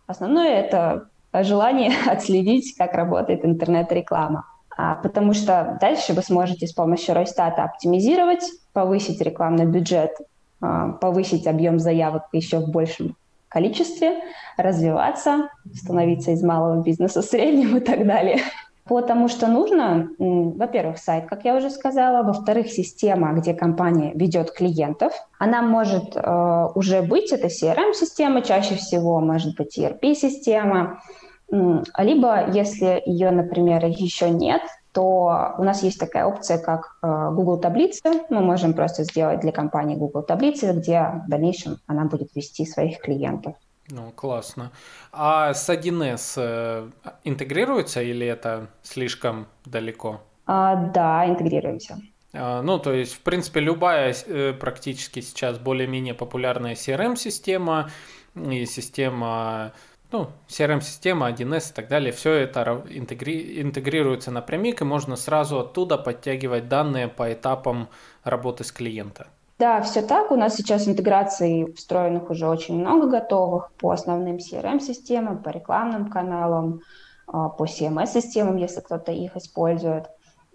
Основное– 0.08 0.48
это 0.60 1.08
желание 1.32 1.92
отследить, 2.10 2.74
как 2.76 2.94
работает 2.94 3.44
интернет-реклама. 3.44 4.44
А, 4.76 4.96
потому 4.96 5.34
что 5.34 5.78
дальше 5.80 6.14
вы 6.14 6.22
сможете 6.22 6.66
с 6.66 6.72
помощью 6.72 7.14
Росстата 7.14 7.62
оптимизировать, 7.62 8.42
повысить 8.72 9.20
рекламный 9.20 9.66
бюджет 9.66 10.16
а, 10.60 10.88
повысить 10.94 11.46
объем 11.46 11.78
заявок 11.78 12.24
еще 12.32 12.58
в 12.58 12.70
большем 12.70 13.14
количестве, 13.48 14.14
развиваться, 14.56 15.50
становиться 15.74 16.32
из 16.32 16.42
малого 16.42 16.82
бизнеса 16.82 17.22
средним 17.22 17.76
и 17.76 17.80
так 17.80 18.06
далее. 18.06 18.38
Потому 18.84 19.28
что 19.28 19.48
нужно, 19.48 20.08
во-первых, 20.18 20.96
сайт, 20.96 21.26
как 21.26 21.44
я 21.44 21.56
уже 21.56 21.68
сказала, 21.68 22.22
во-вторых, 22.22 22.68
система, 22.68 23.34
где 23.34 23.52
компания 23.52 24.12
ведет 24.14 24.50
клиентов. 24.50 25.12
Она 25.38 25.60
может 25.60 26.16
э, 26.16 26.68
уже 26.74 27.02
быть, 27.02 27.30
это 27.30 27.48
CRM-система, 27.48 28.40
чаще 28.40 28.76
всего 28.76 29.20
может 29.20 29.56
быть 29.56 29.78
ERP-система, 29.78 31.02
либо, 31.50 32.50
если 32.50 33.02
ее, 33.06 33.30
например, 33.30 33.84
еще 33.86 34.30
нет, 34.30 34.62
то 34.98 35.54
у 35.58 35.62
нас 35.62 35.84
есть 35.84 36.00
такая 36.00 36.26
опция, 36.26 36.58
как 36.58 36.96
э, 37.04 37.30
Google 37.32 37.60
таблицы. 37.60 38.24
Мы 38.30 38.40
можем 38.40 38.74
просто 38.74 39.04
сделать 39.04 39.38
для 39.38 39.52
компании 39.52 39.94
Google 39.94 40.24
таблицы, 40.24 40.72
где 40.72 41.22
в 41.24 41.30
дальнейшем 41.30 41.76
она 41.86 42.06
будет 42.06 42.34
вести 42.34 42.66
своих 42.66 42.98
клиентов. 42.98 43.54
Ну, 43.90 44.10
классно. 44.10 44.72
А 45.12 45.54
с 45.54 45.70
1С 45.70 46.34
э, 46.36 46.90
интегрируется 47.22 48.02
или 48.02 48.26
это 48.26 48.66
слишком 48.82 49.46
далеко? 49.64 50.20
А, 50.46 50.74
да, 50.74 51.28
интегрируемся. 51.28 52.00
А, 52.32 52.60
ну, 52.62 52.80
то 52.80 52.92
есть, 52.92 53.14
в 53.14 53.20
принципе, 53.20 53.60
любая 53.60 54.12
э, 54.26 54.52
практически 54.52 55.20
сейчас 55.20 55.60
более-менее 55.60 56.14
популярная 56.14 56.74
CRM-система 56.74 57.88
и 58.34 58.66
система 58.66 59.74
ну, 60.10 60.28
CRM-система, 60.48 61.30
1С 61.30 61.70
и 61.70 61.74
так 61.74 61.88
далее, 61.88 62.12
все 62.12 62.32
это 62.32 62.82
интегри... 62.88 63.60
интегрируется 63.60 64.30
напрямик, 64.30 64.80
и 64.80 64.84
можно 64.84 65.16
сразу 65.16 65.58
оттуда 65.60 65.98
подтягивать 65.98 66.68
данные 66.68 67.08
по 67.08 67.32
этапам 67.32 67.88
работы 68.24 68.64
с 68.64 68.72
клиента. 68.72 69.26
Да, 69.58 69.82
все 69.82 70.02
так. 70.02 70.30
У 70.30 70.36
нас 70.36 70.54
сейчас 70.54 70.86
интеграций 70.86 71.72
встроенных 71.76 72.30
уже 72.30 72.48
очень 72.48 72.78
много 72.78 73.08
готовых 73.08 73.72
по 73.72 73.90
основным 73.90 74.36
CRM-системам, 74.36 75.42
по 75.42 75.50
рекламным 75.50 76.08
каналам, 76.08 76.80
а, 77.26 77.48
по 77.48 77.64
CMS-системам, 77.64 78.56
если 78.56 78.80
кто-то 78.80 79.12
их 79.12 79.36
использует. 79.36 80.06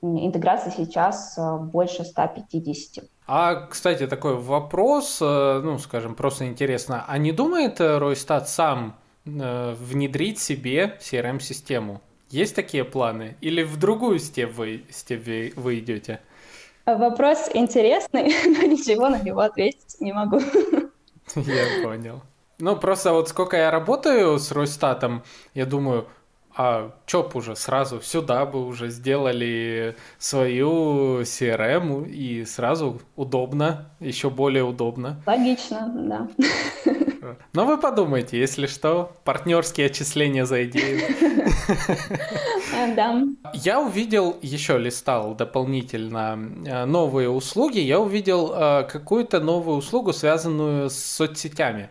Интеграция 0.01 0.71
сейчас 0.71 1.37
а, 1.37 1.57
больше 1.57 2.05
150. 2.05 3.03
А, 3.27 3.67
кстати, 3.67 4.07
такой 4.07 4.35
вопрос, 4.35 5.19
э, 5.21 5.61
ну, 5.63 5.77
скажем, 5.79 6.15
просто 6.15 6.47
интересно. 6.47 7.05
А 7.07 7.17
не 7.17 7.31
думает 7.31 7.79
Ройстат 7.79 8.49
сам 8.49 8.95
Э, 8.95 9.02
внедрить 9.25 10.39
себе 10.39 10.97
CRM-систему. 10.99 12.01
Есть 12.29 12.55
такие 12.55 12.83
планы? 12.83 13.37
Или 13.41 13.63
в 13.63 13.77
другую 13.77 14.19
степ 14.19 14.53
вы, 14.53 14.83
степ 14.89 15.55
вы 15.55 15.79
идете? 15.79 16.19
Вопрос 16.85 17.49
интересный, 17.53 18.23
но 18.45 18.63
ничего 18.63 19.09
на 19.09 19.21
него 19.21 19.41
ответить 19.41 19.99
не 19.99 20.11
могу. 20.11 20.39
Я 21.35 21.83
понял. 21.83 22.21
Ну, 22.59 22.75
просто 22.75 23.13
вот 23.13 23.29
сколько 23.29 23.57
я 23.57 23.71
работаю 23.71 24.37
с 24.37 24.51
Росстатом, 24.51 25.23
я 25.53 25.65
думаю, 25.65 26.07
а 26.55 26.91
б 27.11 27.29
уже 27.33 27.55
сразу 27.55 28.01
сюда 28.01 28.45
бы 28.45 28.65
уже 28.65 28.89
сделали 28.89 29.95
свою 30.19 31.21
CRM 31.21 32.07
и 32.07 32.45
сразу 32.45 33.01
удобно, 33.15 33.89
еще 33.99 34.29
более 34.29 34.63
удобно. 34.63 35.21
Логично, 35.25 35.91
да. 35.95 36.27
Но 37.53 37.65
вы 37.65 37.77
подумайте, 37.77 38.37
если 38.37 38.67
что, 38.67 39.13
партнерские 39.23 39.87
отчисления 39.87 40.45
за 40.45 40.65
идею. 40.65 41.01
Да. 42.95 43.23
Я 43.53 43.79
увидел, 43.79 44.35
еще 44.41 44.77
листал 44.77 45.35
дополнительно 45.35 46.37
э, 46.65 46.85
новые 46.85 47.29
услуги, 47.29 47.79
я 47.79 47.99
увидел 47.99 48.51
э, 48.53 48.83
какую-то 48.83 49.39
новую 49.39 49.77
услугу, 49.77 50.11
связанную 50.11 50.89
с 50.89 50.95
соцсетями, 50.95 51.89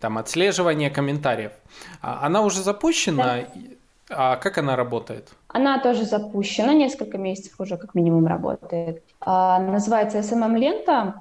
там 0.00 0.18
отслеживание 0.18 0.90
комментариев. 0.90 1.52
А, 2.00 2.26
она 2.26 2.42
уже 2.42 2.62
запущена, 2.62 3.44
а 4.10 4.36
как 4.36 4.58
она 4.58 4.76
работает? 4.76 5.30
Она 5.48 5.78
тоже 5.78 6.04
запущена, 6.04 6.74
несколько 6.74 7.18
месяцев 7.18 7.54
уже 7.58 7.76
как 7.76 7.94
минимум 7.94 8.26
работает. 8.26 9.02
А, 9.20 9.58
называется 9.60 10.18
SMM-лента. 10.18 11.14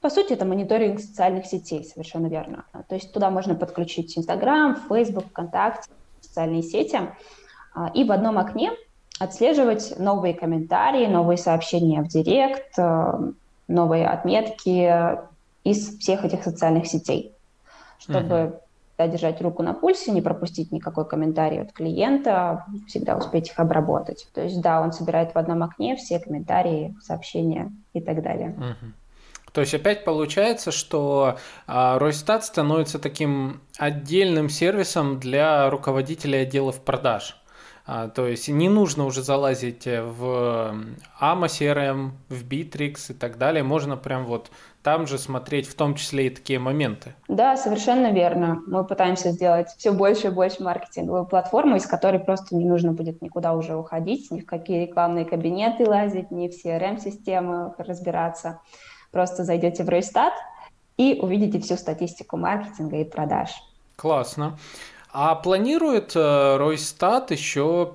По 0.00 0.10
сути, 0.10 0.34
это 0.34 0.44
мониторинг 0.44 1.00
социальных 1.00 1.46
сетей, 1.46 1.84
совершенно 1.84 2.28
верно. 2.28 2.64
То 2.88 2.94
есть 2.94 3.12
туда 3.12 3.30
можно 3.30 3.54
подключить 3.54 4.16
Инстаграм, 4.16 4.76
Фейсбук, 4.88 5.26
ВКонтакте, 5.26 5.90
социальные 6.20 6.62
сети, 6.62 7.00
а, 7.74 7.90
и 7.92 8.04
в 8.04 8.12
одном 8.12 8.38
окне 8.38 8.72
отслеживать 9.18 9.98
новые 9.98 10.34
комментарии, 10.34 11.06
новые 11.06 11.38
сообщения 11.38 12.02
в 12.02 12.08
Директ, 12.08 12.78
а, 12.78 13.20
новые 13.66 14.06
отметки 14.06 15.18
из 15.64 15.98
всех 15.98 16.24
этих 16.24 16.44
социальных 16.44 16.86
сетей, 16.86 17.32
чтобы 17.98 18.60
uh-huh. 18.98 19.06
да, 19.06 19.08
держать 19.08 19.40
руку 19.40 19.62
на 19.62 19.74
пульсе, 19.74 20.10
не 20.10 20.20
пропустить 20.20 20.72
никакой 20.72 21.08
комментарий 21.08 21.62
от 21.62 21.72
клиента, 21.72 22.66
всегда 22.86 23.16
успеть 23.16 23.48
их 23.50 23.58
обработать. 23.58 24.28
То 24.34 24.42
есть, 24.42 24.60
да, 24.60 24.80
он 24.80 24.92
собирает 24.92 25.34
в 25.34 25.38
одном 25.38 25.62
окне 25.62 25.96
все 25.96 26.18
комментарии, 26.18 26.96
сообщения 27.02 27.72
и 27.92 28.00
так 28.00 28.22
далее. 28.22 28.54
То 29.52 29.62
есть 29.62 29.74
опять 29.74 30.04
получается, 30.04 30.70
что 30.70 31.38
Росстат 31.66 32.44
становится 32.44 32.98
таким 32.98 33.60
отдельным 33.78 34.50
сервисом 34.50 35.18
для 35.18 35.70
руководителей 35.70 36.42
отделов 36.42 36.82
продаж. 36.82 37.40
А, 37.90 38.08
то 38.08 38.26
есть 38.26 38.48
не 38.50 38.68
нужно 38.68 39.06
уже 39.06 39.22
залазить 39.22 39.86
в 39.86 40.74
AMA 41.22 41.46
CRM, 41.46 42.10
в 42.28 42.44
Bittrex 42.44 43.12
и 43.12 43.14
так 43.14 43.38
далее. 43.38 43.62
Можно 43.62 43.96
прям 43.96 44.26
вот 44.26 44.50
там 44.82 45.06
же 45.06 45.16
смотреть 45.16 45.66
в 45.66 45.74
том 45.74 45.94
числе 45.94 46.26
и 46.26 46.30
такие 46.30 46.58
моменты. 46.58 47.14
Да, 47.28 47.56
совершенно 47.56 48.12
верно. 48.12 48.60
Мы 48.66 48.84
пытаемся 48.84 49.30
сделать 49.30 49.68
все 49.78 49.92
больше 49.92 50.26
и 50.26 50.30
больше 50.30 50.62
маркетинговую 50.62 51.24
платформу, 51.24 51.76
из 51.76 51.86
которой 51.86 52.20
просто 52.20 52.56
не 52.56 52.66
нужно 52.66 52.92
будет 52.92 53.22
никуда 53.22 53.54
уже 53.54 53.74
уходить, 53.74 54.30
ни 54.30 54.40
в 54.42 54.44
какие 54.44 54.82
рекламные 54.82 55.24
кабинеты 55.24 55.88
лазить, 55.88 56.30
ни 56.30 56.48
в 56.48 56.62
CRM-системы 56.62 57.72
разбираться. 57.78 58.60
Просто 59.12 59.44
зайдете 59.44 59.82
в 59.82 59.88
Ройстат 59.88 60.34
и 60.98 61.18
увидите 61.22 61.58
всю 61.58 61.78
статистику 61.78 62.36
маркетинга 62.36 62.98
и 62.98 63.04
продаж. 63.04 63.48
Классно. 63.96 64.58
А 65.10 65.34
планирует 65.34 66.12
э, 66.14 66.56
Ройстат 66.58 67.30
еще 67.30 67.94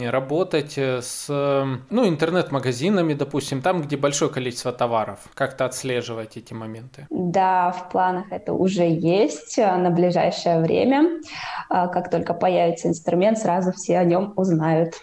работать 0.00 0.78
э, 0.78 1.02
с 1.02 1.28
ну, 1.90 2.08
интернет-магазинами, 2.08 3.12
допустим, 3.14 3.60
там, 3.60 3.82
где 3.82 3.96
большое 3.96 4.30
количество 4.30 4.72
товаров, 4.72 5.20
как-то 5.34 5.66
отслеживать 5.66 6.36
эти 6.36 6.54
моменты? 6.54 7.06
Да, 7.10 7.70
в 7.72 7.90
планах 7.90 8.32
это 8.32 8.54
уже 8.54 8.84
есть 8.84 9.58
э, 9.58 9.76
на 9.76 9.90
ближайшее 9.90 10.60
время. 10.60 11.20
Как 11.68 12.10
только 12.10 12.34
появится 12.34 12.88
инструмент, 12.88 13.38
сразу 13.38 13.72
все 13.72 13.98
о 13.98 14.04
нем 14.04 14.32
узнают. 14.36 14.94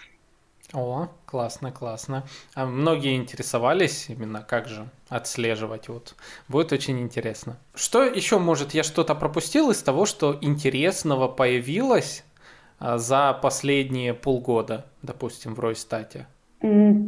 О, 0.72 1.08
классно, 1.26 1.70
классно. 1.70 2.24
А 2.54 2.66
многие 2.66 3.16
интересовались 3.16 4.06
именно 4.08 4.42
как 4.42 4.68
же 4.68 4.88
отслеживать. 5.12 5.88
Вот. 5.88 6.14
Будет 6.48 6.72
очень 6.72 7.00
интересно. 7.00 7.56
Что 7.74 8.02
еще, 8.04 8.38
может, 8.38 8.74
я 8.74 8.82
что-то 8.82 9.14
пропустил 9.14 9.70
из 9.70 9.82
того, 9.82 10.06
что 10.06 10.38
интересного 10.40 11.28
появилось 11.28 12.24
а, 12.78 12.98
за 12.98 13.32
последние 13.34 14.14
полгода, 14.14 14.86
допустим, 15.02 15.54
в 15.54 15.60
Ройстате? 15.60 16.26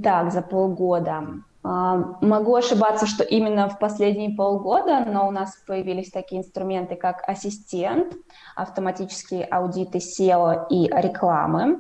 Так, 0.02 0.32
за 0.32 0.42
полгода. 0.42 1.24
А, 1.62 1.96
могу 2.20 2.54
ошибаться, 2.54 3.06
что 3.06 3.24
именно 3.24 3.68
в 3.68 3.78
последние 3.78 4.36
полгода, 4.36 5.04
но 5.06 5.26
у 5.26 5.30
нас 5.30 5.56
появились 5.66 6.10
такие 6.10 6.42
инструменты, 6.42 6.96
как 6.96 7.26
ассистент, 7.26 8.14
автоматические 8.54 9.44
аудиты 9.46 9.98
SEO 9.98 10.66
и 10.68 10.88
рекламы. 10.88 11.78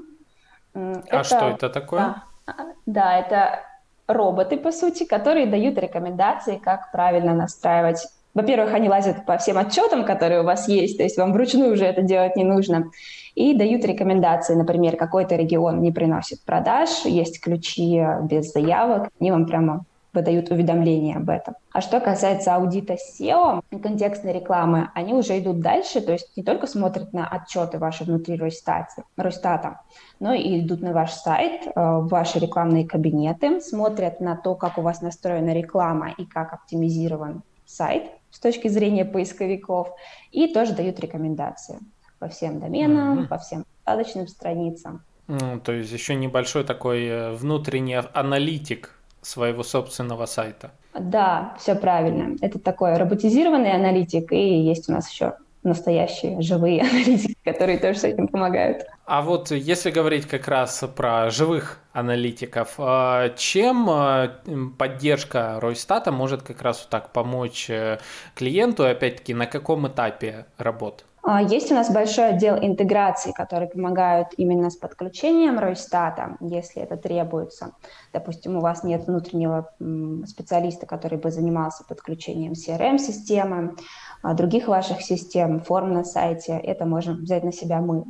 А 0.74 1.02
это, 1.06 1.24
что 1.24 1.48
это 1.50 1.68
такое? 1.68 2.00
Да, 2.00 2.24
да, 2.86 3.18
это 3.18 3.60
роботы, 4.06 4.56
по 4.56 4.72
сути, 4.72 5.04
которые 5.04 5.46
дают 5.46 5.78
рекомендации, 5.78 6.56
как 6.56 6.92
правильно 6.92 7.34
настраивать. 7.34 8.06
Во-первых, 8.34 8.74
они 8.74 8.88
лазят 8.88 9.26
по 9.26 9.38
всем 9.38 9.58
отчетам, 9.58 10.04
которые 10.04 10.40
у 10.40 10.44
вас 10.44 10.68
есть, 10.68 10.96
то 10.96 11.04
есть 11.04 11.16
вам 11.16 11.32
вручную 11.32 11.72
уже 11.72 11.84
это 11.84 12.02
делать 12.02 12.36
не 12.36 12.44
нужно, 12.44 12.90
и 13.34 13.56
дают 13.56 13.84
рекомендации, 13.84 14.54
например, 14.54 14.96
какой-то 14.96 15.36
регион 15.36 15.80
не 15.80 15.92
приносит 15.92 16.42
продаж, 16.44 16.88
есть 17.04 17.40
ключи 17.40 18.02
без 18.22 18.52
заявок, 18.52 19.08
они 19.20 19.30
вам 19.30 19.46
прямо 19.46 19.84
выдают 20.14 20.50
уведомления 20.50 21.16
об 21.16 21.28
этом. 21.28 21.54
А 21.72 21.80
что 21.80 22.00
касается 22.00 22.54
аудита 22.54 22.94
SEO, 22.94 23.62
контекстной 23.82 24.32
рекламы, 24.32 24.90
они 24.94 25.12
уже 25.12 25.38
идут 25.38 25.60
дальше, 25.60 26.00
то 26.00 26.12
есть 26.12 26.36
не 26.36 26.42
только 26.42 26.66
смотрят 26.66 27.12
на 27.12 27.26
отчеты 27.26 27.78
ваши 27.78 28.04
внутри 28.04 28.36
Росстата, 28.36 29.02
Росстата 29.16 29.80
но 30.20 30.32
и 30.32 30.60
идут 30.60 30.80
на 30.80 30.92
ваш 30.92 31.12
сайт, 31.12 31.66
э, 31.66 31.70
ваши 31.74 32.38
рекламные 32.38 32.86
кабинеты, 32.86 33.60
смотрят 33.60 34.20
на 34.20 34.36
то, 34.36 34.54
как 34.54 34.78
у 34.78 34.82
вас 34.82 35.02
настроена 35.02 35.52
реклама 35.52 36.14
и 36.16 36.24
как 36.24 36.52
оптимизирован 36.52 37.42
сайт 37.66 38.04
с 38.30 38.38
точки 38.38 38.68
зрения 38.68 39.04
поисковиков, 39.04 39.88
и 40.32 40.52
тоже 40.52 40.74
дают 40.74 40.98
рекомендации 41.00 41.78
по 42.18 42.28
всем 42.28 42.58
доменам, 42.58 43.20
mm-hmm. 43.20 43.28
по 43.28 43.38
всем 43.38 43.64
вкладочным 43.82 44.28
страницам. 44.28 45.02
Ну, 45.26 45.60
то 45.60 45.72
есть 45.72 45.92
еще 45.92 46.14
небольшой 46.14 46.64
такой 46.64 47.06
э, 47.06 47.32
внутренний 47.32 47.94
аналитик 47.94 48.94
своего 49.24 49.62
собственного 49.62 50.26
сайта. 50.26 50.70
Да, 50.98 51.56
все 51.58 51.74
правильно. 51.74 52.36
Это 52.40 52.58
такой 52.58 52.96
роботизированный 52.96 53.72
аналитик, 53.72 54.32
и 54.32 54.62
есть 54.62 54.88
у 54.88 54.92
нас 54.92 55.10
еще 55.10 55.34
настоящие 55.64 56.40
живые 56.42 56.82
аналитики, 56.90 57.36
которые 57.44 57.78
тоже 57.78 57.98
с 57.98 58.04
этим 58.04 58.28
помогают. 58.28 58.84
А 59.06 59.22
вот 59.22 59.50
если 59.50 59.90
говорить 59.90 60.26
как 60.26 60.46
раз 60.46 60.84
про 60.94 61.30
живых 61.30 61.80
аналитиков, 61.92 62.74
а, 62.78 63.30
чем 63.30 63.88
а, 63.90 64.40
поддержка 64.78 65.58
Ройстата 65.60 66.12
может 66.12 66.42
как 66.42 66.62
раз 66.62 66.80
вот 66.80 66.90
так 66.90 67.12
помочь 67.12 67.68
э, 67.68 67.98
клиенту, 68.34 68.86
опять-таки 68.86 69.34
на 69.34 69.46
каком 69.46 69.88
этапе 69.88 70.46
работы? 70.58 71.04
А, 71.26 71.40
есть 71.40 71.72
у 71.72 71.74
нас 71.74 71.90
большой 71.90 72.30
отдел 72.30 72.56
интеграции, 72.56 73.32
который 73.32 73.66
помогает 73.66 74.28
именно 74.36 74.68
с 74.68 74.76
подключением 74.76 75.58
Ройстата, 75.58 76.36
если 76.40 76.82
это 76.82 76.98
требуется. 76.98 77.72
Допустим, 78.12 78.58
у 78.58 78.60
вас 78.60 78.84
нет 78.84 79.06
внутреннего 79.06 79.70
специалиста, 80.26 80.84
который 80.84 81.16
бы 81.16 81.30
занимался 81.30 81.84
подключением 81.84 82.52
CRM-системы, 82.52 83.74
других 84.34 84.68
ваших 84.68 85.00
систем, 85.00 85.60
форм 85.60 85.94
на 85.94 86.04
сайте. 86.04 86.52
Это 86.58 86.84
можем 86.84 87.22
взять 87.22 87.42
на 87.42 87.52
себя 87.52 87.80
мы. 87.80 88.04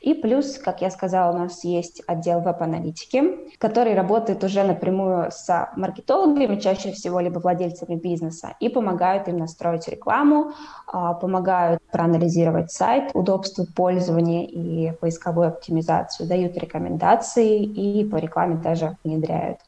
И 0.00 0.14
плюс, 0.14 0.58
как 0.58 0.80
я 0.80 0.90
сказала, 0.90 1.34
у 1.34 1.38
нас 1.38 1.62
есть 1.62 2.02
отдел 2.06 2.40
веб-аналитики, 2.40 3.22
который 3.58 3.94
работает 3.94 4.42
уже 4.42 4.64
напрямую 4.64 5.30
с 5.30 5.68
маркетологами, 5.76 6.58
чаще 6.58 6.92
всего 6.92 7.20
либо 7.20 7.38
владельцами 7.38 7.96
бизнеса, 7.96 8.54
и 8.60 8.68
помогают 8.70 9.28
им 9.28 9.36
настроить 9.36 9.88
рекламу, 9.88 10.52
а, 10.86 11.12
помогают 11.14 11.82
проанализировать 11.92 12.72
сайт, 12.72 13.10
удобство 13.14 13.66
пользования 13.76 14.46
и 14.46 14.92
поисковую 14.92 15.48
оптимизацию, 15.48 16.28
дают 16.28 16.56
рекомендации 16.56 17.62
и 17.62 18.04
по 18.04 18.16
рекламе 18.16 18.56
даже 18.56 18.96
внедряют. 19.04 19.58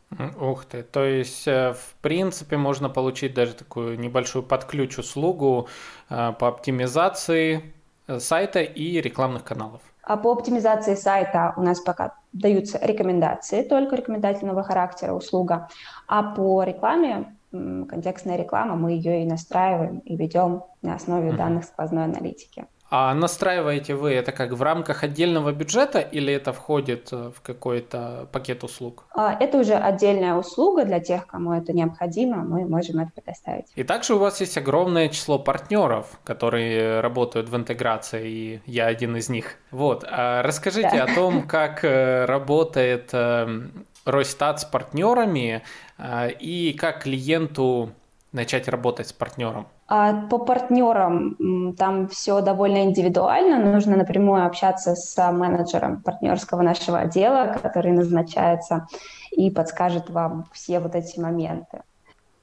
Ух 0.40 0.64
ты, 0.64 0.82
то 0.82 1.04
есть, 1.04 1.46
э, 1.46 1.72
в 1.72 1.94
принципе, 2.02 2.56
можно 2.56 2.88
получить 2.88 3.34
даже 3.34 3.54
такую 3.54 3.98
небольшую 3.98 4.42
подключ 4.42 4.98
услугу 4.98 5.68
э, 6.10 6.32
по 6.38 6.48
оптимизации 6.48 7.72
э, 8.06 8.18
сайта 8.18 8.60
и 8.60 9.00
рекламных 9.00 9.44
каналов. 9.44 9.80
А 10.02 10.16
по 10.16 10.32
оптимизации 10.32 10.94
сайта 10.94 11.54
у 11.56 11.62
нас 11.62 11.80
пока 11.80 12.14
даются 12.32 12.78
рекомендации, 12.82 13.62
только 13.62 13.96
рекомендательного 13.96 14.62
характера 14.62 15.12
услуга. 15.12 15.68
А 16.08 16.22
по 16.22 16.62
рекламе, 16.64 17.36
контекстная 17.50 18.36
реклама, 18.36 18.74
мы 18.74 18.92
ее 18.92 19.22
и 19.22 19.26
настраиваем, 19.26 19.98
и 20.00 20.16
ведем 20.16 20.64
на 20.82 20.94
основе 20.94 21.32
данных 21.32 21.64
сквозной 21.64 22.04
аналитики. 22.04 22.66
А 22.94 23.14
настраиваете 23.14 23.94
вы 23.94 24.12
это 24.12 24.33
как 24.33 24.52
в 24.52 24.61
рамках 24.61 25.02
отдельного 25.02 25.50
бюджета 25.52 26.00
или 26.00 26.31
это 26.31 26.52
входит 26.52 27.09
э, 27.11 27.31
в 27.35 27.40
какой-то 27.40 28.28
пакет 28.33 28.64
услуг? 28.64 29.07
А, 29.14 29.33
это 29.33 29.57
уже 29.57 29.72
отдельная 29.72 30.35
услуга 30.35 30.85
для 30.85 31.00
тех, 31.00 31.26
кому 31.26 31.55
это 31.55 31.72
необходимо, 31.72 32.42
мы 32.42 32.68
можем 32.68 32.98
это 32.98 33.11
предоставить. 33.12 33.64
И 33.76 33.83
также 33.83 34.14
у 34.14 34.18
вас 34.18 34.42
есть 34.42 34.59
огромное 34.59 35.09
число 35.09 35.38
партнеров, 35.38 36.20
которые 36.22 37.00
работают 37.00 37.48
в 37.48 37.57
интеграции, 37.57 38.28
и 38.28 38.61
я 38.66 38.88
один 38.88 39.16
из 39.16 39.31
них. 39.31 39.57
Вот, 39.70 40.05
а 40.07 40.42
расскажите 40.42 40.96
да. 40.96 41.05
о 41.05 41.14
том, 41.14 41.42
как 41.48 41.87
э, 41.87 42.26
работает 42.26 43.09
эм, 43.14 43.87
Росстат 44.05 44.61
с 44.61 44.64
партнерами 44.66 45.62
э, 45.96 46.31
и 46.33 46.74
как 46.74 47.05
клиенту 47.05 47.94
начать 48.33 48.68
работать 48.68 49.09
с 49.09 49.12
партнером? 49.14 49.66
А 49.94 50.14
по 50.14 50.38
партнерам 50.38 51.74
там 51.76 52.09
все 52.09 52.40
довольно 52.40 52.85
индивидуально. 52.85 53.72
Нужно 53.72 53.94
напрямую 53.94 54.46
общаться 54.46 54.94
с 54.94 55.33
менеджером 55.33 56.00
партнерского 56.00 56.62
нашего 56.62 57.00
отдела, 57.00 57.59
который 57.62 57.92
назначается 57.92 58.87
и 59.33 59.50
подскажет 59.50 60.09
вам 60.09 60.46
все 60.50 60.81
вот 60.81 60.94
эти 60.94 61.20
моменты. 61.20 61.83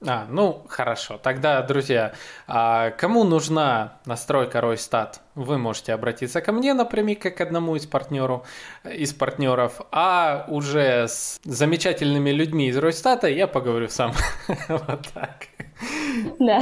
А, 0.05 0.27
ну 0.29 0.65
хорошо. 0.69 1.19
Тогда, 1.21 1.61
друзья, 1.61 2.13
а 2.47 2.91
кому 2.91 3.25
нужна 3.25 3.99
настройка 4.05 4.61
Ройстат, 4.61 5.19
вы 5.35 5.57
можете 5.57 5.93
обратиться 5.93 6.39
ко 6.39 6.53
мне 6.53 6.73
напрямик, 6.73 7.21
как 7.21 7.35
к 7.37 7.41
одному 7.41 7.75
из 7.75 7.85
партнеров, 7.85 8.47
из 8.85 9.13
партнеров, 9.13 9.81
а 9.91 10.45
уже 10.47 11.07
с 11.07 11.41
замечательными 11.43 12.29
людьми 12.29 12.69
из 12.69 12.77
Ройстата 12.77 13.27
я 13.27 13.47
поговорю 13.47 13.89
сам. 13.89 14.13
Вот 14.69 15.07
так. 15.13 15.47
Да. 16.39 16.61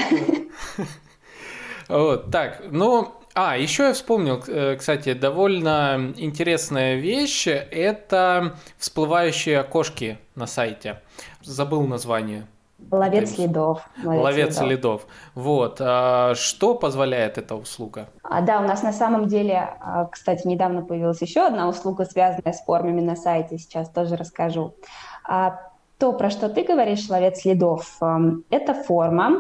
Вот, 1.88 2.32
так, 2.32 2.64
ну, 2.70 3.14
а, 3.34 3.56
еще 3.56 3.84
я 3.84 3.94
вспомнил, 3.94 4.44
э, 4.48 4.76
кстати, 4.78 5.14
довольно 5.14 6.14
интересная 6.18 6.96
вещь. 6.96 7.48
Это 7.48 8.58
всплывающие 8.78 9.60
окошки 9.60 10.18
на 10.36 10.48
сайте. 10.48 11.02
Забыл 11.42 11.86
название. 11.86 12.48
Ловец 12.92 13.36
следов. 13.36 13.82
Ловец, 14.04 14.24
Ловец 14.24 14.56
следов. 14.56 14.68
следов. 14.68 15.08
Вот. 15.36 15.78
А 15.82 16.36
что 16.36 16.76
позволяет 16.76 17.38
эта 17.38 17.56
услуга? 17.56 18.10
А, 18.24 18.42
да, 18.42 18.60
у 18.60 18.64
нас 18.64 18.84
на 18.84 18.94
самом 18.94 19.28
деле, 19.28 19.58
а, 19.80 20.06
кстати, 20.06 20.48
недавно 20.48 20.84
появилась 20.84 21.22
еще 21.22 21.42
одна 21.42 21.68
услуга, 21.68 22.06
связанная 22.06 22.54
с 22.54 22.64
формами 22.64 23.02
на 23.02 23.16
сайте. 23.16 23.58
Сейчас 23.58 23.90
тоже 23.90 24.16
расскажу. 24.16 24.76
А, 25.28 25.60
то, 25.98 26.14
про 26.14 26.30
что 26.30 26.50
ты 26.50 26.64
говоришь, 26.64 27.10
ловец 27.10 27.42
следов, 27.42 27.98
эм, 28.02 28.44
это 28.52 28.74
форма, 28.76 29.40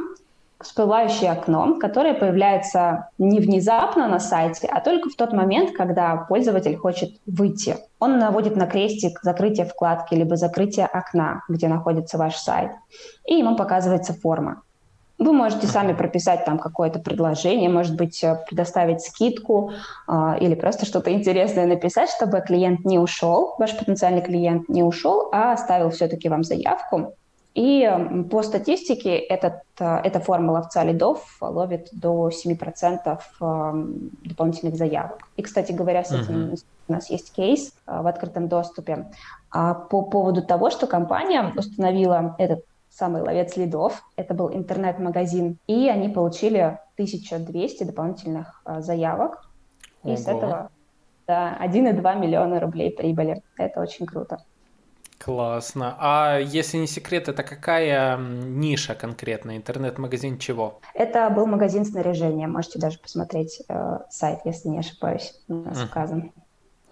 всплывающее 0.59 1.31
окно, 1.31 1.77
которое 1.79 2.13
появляется 2.13 3.09
не 3.17 3.39
внезапно 3.39 4.07
на 4.07 4.19
сайте, 4.19 4.67
а 4.67 4.81
только 4.81 5.09
в 5.09 5.15
тот 5.15 5.33
момент, 5.33 5.71
когда 5.75 6.15
пользователь 6.15 6.75
хочет 6.75 7.11
выйти. 7.25 7.77
Он 7.99 8.17
наводит 8.17 8.55
на 8.55 8.65
крестик 8.65 9.19
закрытие 9.21 9.65
вкладки 9.65 10.15
либо 10.15 10.35
закрытие 10.35 10.87
окна, 10.87 11.43
где 11.47 11.67
находится 11.67 12.17
ваш 12.17 12.35
сайт, 12.35 12.71
и 13.25 13.35
ему 13.35 13.55
показывается 13.55 14.13
форма. 14.13 14.61
Вы 15.19 15.33
можете 15.33 15.65
сами 15.65 15.93
прописать 15.93 16.45
там 16.45 16.59
какое-то 16.59 16.99
предложение, 16.99 17.69
может 17.69 17.95
быть, 17.95 18.23
э, 18.23 18.37
предоставить 18.47 19.01
скидку 19.01 19.71
э, 20.07 20.13
или 20.39 20.53
просто 20.53 20.85
что-то 20.85 21.11
интересное 21.11 21.65
написать, 21.65 22.09
чтобы 22.09 22.39
клиент 22.41 22.85
не 22.85 22.99
ушел, 22.99 23.55
ваш 23.57 23.75
потенциальный 23.75 24.21
клиент 24.21 24.69
не 24.69 24.83
ушел, 24.83 25.29
а 25.31 25.53
оставил 25.53 25.89
все-таки 25.89 26.29
вам 26.29 26.43
заявку. 26.43 27.15
И 27.57 27.89
по 28.29 28.43
статистике 28.43 29.17
этот, 29.17 29.63
э, 29.79 30.01
эта 30.03 30.19
форма 30.19 30.51
ловца 30.51 30.83
лидов 30.83 31.37
ловит 31.41 31.89
до 31.91 32.29
7% 32.29 33.19
эм, 33.41 34.11
дополнительных 34.23 34.75
заявок. 34.75 35.17
И, 35.37 35.41
кстати 35.41 35.71
говоря, 35.71 36.03
с 36.03 36.11
этим 36.11 36.51
uh-huh. 36.51 36.63
у 36.87 36.93
нас 36.93 37.09
есть 37.09 37.33
кейс 37.33 37.73
э, 37.87 37.99
в 37.99 38.05
открытом 38.05 38.47
доступе 38.47 39.07
а 39.49 39.73
по 39.73 40.03
поводу 40.03 40.43
того, 40.43 40.69
что 40.69 40.85
компания 40.85 41.51
установила 41.57 42.35
этот 42.37 42.63
самый 42.91 43.23
ловец 43.23 43.57
лидов. 43.57 44.03
Это 44.17 44.35
был 44.35 44.53
интернет-магазин. 44.53 45.57
И 45.65 45.89
они 45.89 46.09
получили 46.09 46.77
1200 46.93 47.85
дополнительных 47.85 48.61
а, 48.65 48.81
заявок. 48.81 49.49
Ого. 50.03 50.13
И 50.13 50.17
с 50.17 50.27
этого 50.27 50.69
да, 51.25 51.57
1,2 51.59 52.19
миллиона 52.19 52.59
рублей 52.59 52.91
прибыли. 52.91 53.41
Это 53.57 53.81
очень 53.81 54.05
круто. 54.05 54.37
Классно. 55.27 55.97
А 55.99 56.39
если 56.39 56.77
не 56.77 56.87
секрет, 56.87 57.27
это 57.27 57.43
какая 57.43 58.17
ниша 58.17 58.95
конкретно? 58.95 59.57
Интернет-магазин 59.57 60.39
чего? 60.39 60.79
Это 60.93 61.29
был 61.29 61.45
магазин 61.45 61.83
снаряжения. 61.83 62.47
Можете 62.47 62.79
даже 62.79 62.97
посмотреть 62.97 63.61
э, 63.67 63.97
сайт, 64.09 64.39
если 64.45 64.69
не 64.69 64.79
ошибаюсь, 64.79 65.33
у 65.49 65.55
нас 65.55 65.83
указан. 65.83 66.31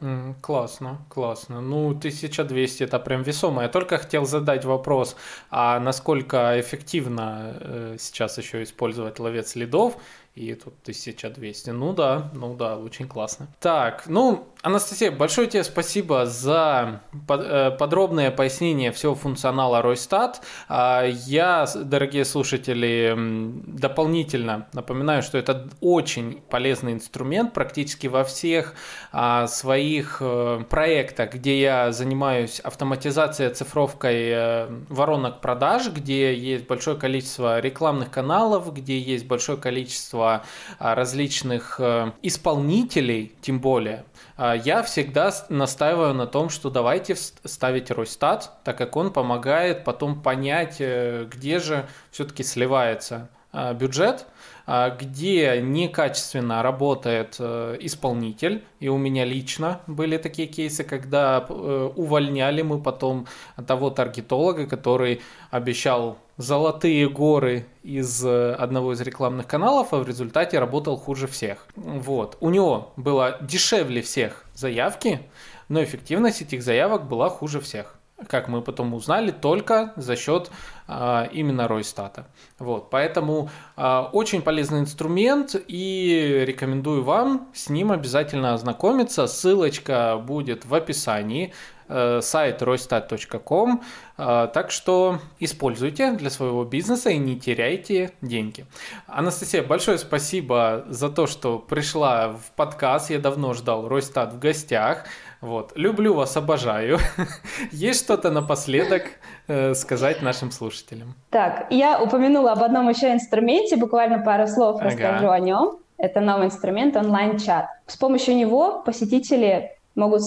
Mm, 0.01 0.35
классно, 0.41 0.97
классно. 1.07 1.61
Ну, 1.61 1.91
1200 1.91 2.83
это 2.83 2.99
прям 2.99 3.23
весомо. 3.23 3.61
Я 3.61 3.69
только 3.69 3.97
хотел 3.97 4.25
задать 4.25 4.65
вопрос, 4.65 5.15
а 5.49 5.79
насколько 5.79 6.59
эффективно 6.59 7.57
э, 7.61 7.95
сейчас 7.97 8.37
еще 8.37 8.63
использовать 8.63 9.17
ловец 9.19 9.51
следов 9.51 9.95
и 10.35 10.53
тут 10.53 10.73
1200. 10.81 11.69
Ну 11.69 11.93
да, 11.93 12.29
ну 12.33 12.55
да, 12.55 12.77
очень 12.77 13.07
классно. 13.07 13.47
Так, 13.61 14.03
ну, 14.07 14.49
Анастасия, 14.61 15.11
большое 15.11 15.47
тебе 15.47 15.63
спасибо 15.63 16.25
за 16.25 17.01
э, 17.29 17.71
подробное 17.71 18.31
пояснение 18.31 18.91
всего 18.91 19.15
функционала 19.15 19.81
Ройстат. 19.81 20.41
А, 20.67 21.05
я, 21.05 21.65
дорогие 21.75 22.25
слушатели, 22.25 23.13
дополнительно 23.15 24.67
напоминаю, 24.73 25.23
что 25.23 25.37
это 25.37 25.69
очень 25.79 26.41
полезный 26.49 26.93
инструмент 26.93 27.53
практически 27.53 28.07
во 28.07 28.25
всех 28.25 28.73
а, 29.13 29.47
своих 29.47 30.17
э, 30.19 30.63
проектах, 30.69 31.33
где 31.33 31.61
я 31.61 31.91
занимаюсь 31.93 32.59
автоматизацией, 32.59 33.53
цифровкой 33.53 34.29
э, 34.31 34.67
воронок 34.89 35.39
продаж, 35.39 35.89
где 35.89 36.35
есть 36.35 36.67
большое 36.67 36.97
количество 36.97 37.61
рекламных 37.61 38.11
каналов, 38.11 38.73
где 38.73 38.99
есть 38.99 39.27
большое 39.27 39.57
количество 39.57 40.24
количество 40.25 40.43
а, 40.79 40.95
различных 40.95 41.79
э, 41.79 42.11
исполнителей, 42.21 43.35
тем 43.41 43.59
более, 43.59 44.05
а, 44.37 44.55
я 44.55 44.83
всегда 44.83 45.31
настаиваю 45.49 46.13
на 46.13 46.27
том, 46.27 46.49
что 46.49 46.69
давайте 46.69 47.15
ставить 47.15 47.91
Росстат, 47.91 48.51
так 48.63 48.77
как 48.77 48.95
он 48.95 49.11
помогает 49.11 49.83
потом 49.83 50.21
понять, 50.21 50.77
э, 50.79 51.27
где 51.29 51.59
же 51.59 51.87
все-таки 52.11 52.43
сливается 52.43 53.29
бюджет, 53.75 54.25
где 54.67 55.61
некачественно 55.61 56.63
работает 56.63 57.39
исполнитель, 57.39 58.63
и 58.79 58.87
у 58.87 58.97
меня 58.97 59.25
лично 59.25 59.81
были 59.87 60.17
такие 60.17 60.47
кейсы, 60.47 60.83
когда 60.83 61.39
увольняли 61.39 62.61
мы 62.63 62.81
потом 62.81 63.27
того 63.67 63.89
таргетолога, 63.91 64.65
который 64.65 65.21
обещал 65.51 66.17
золотые 66.37 67.07
горы 67.09 67.65
из 67.83 68.25
одного 68.25 68.93
из 68.93 69.01
рекламных 69.01 69.47
каналов, 69.47 69.93
а 69.93 69.99
в 69.99 70.07
результате 70.07 70.59
работал 70.59 70.97
хуже 70.97 71.27
всех. 71.27 71.67
Вот. 71.75 72.37
У 72.41 72.49
него 72.49 72.91
было 72.97 73.37
дешевле 73.41 74.01
всех 74.01 74.45
заявки, 74.53 75.21
но 75.69 75.83
эффективность 75.83 76.41
этих 76.41 76.63
заявок 76.63 77.07
была 77.07 77.29
хуже 77.29 77.61
всех 77.61 77.94
как 78.27 78.47
мы 78.47 78.61
потом 78.61 78.93
узнали, 78.93 79.31
только 79.31 79.93
за 79.97 80.15
счет 80.15 80.49
а, 80.87 81.27
именно 81.31 81.67
Ройстата. 81.67 82.27
Вот, 82.59 82.89
поэтому 82.89 83.49
а, 83.75 84.09
очень 84.13 84.41
полезный 84.41 84.79
инструмент 84.79 85.55
и 85.67 86.43
рекомендую 86.45 87.03
вам 87.03 87.49
с 87.53 87.69
ним 87.69 87.91
обязательно 87.91 88.53
ознакомиться. 88.53 89.27
Ссылочка 89.27 90.17
будет 90.17 90.65
в 90.65 90.73
описании 90.73 91.53
э, 91.87 92.21
сайт 92.21 92.61
roystat.com, 92.61 93.83
а, 94.17 94.47
так 94.47 94.71
что 94.71 95.19
используйте 95.39 96.13
для 96.13 96.29
своего 96.29 96.63
бизнеса 96.63 97.09
и 97.09 97.17
не 97.17 97.37
теряйте 97.37 98.13
деньги. 98.21 98.65
Анастасия, 99.07 99.61
большое 99.61 99.97
спасибо 99.97 100.85
за 100.87 101.09
то, 101.09 101.27
что 101.27 101.59
пришла 101.59 102.29
в 102.29 102.51
подкаст. 102.55 103.09
Я 103.09 103.19
давно 103.19 103.53
ждал 103.53 103.87
Ройстат 103.87 104.33
в 104.33 104.39
гостях. 104.39 105.05
Вот. 105.45 105.73
Люблю 105.75 106.15
вас, 106.15 106.35
обожаю. 106.37 106.97
Есть 107.71 108.05
что-то 108.05 108.31
напоследок 108.31 109.03
э, 109.47 109.75
сказать 109.75 110.23
нашим 110.23 110.49
слушателям? 110.49 111.13
Так, 111.29 111.67
я 111.69 112.01
упомянула 112.01 112.53
об 112.53 112.63
одном 112.63 112.89
еще 112.89 113.13
инструменте, 113.13 113.75
буквально 113.75 114.19
пару 114.19 114.47
слов 114.47 114.77
ага. 114.77 114.85
расскажу 114.85 115.29
о 115.29 115.39
нем. 115.39 115.77
Это 115.97 116.19
новый 116.19 116.47
инструмент 116.47 116.97
онлайн-чат. 116.97 117.67
С 117.85 117.95
помощью 117.95 118.35
него 118.35 118.81
посетители 118.83 119.74
могут 119.95 120.23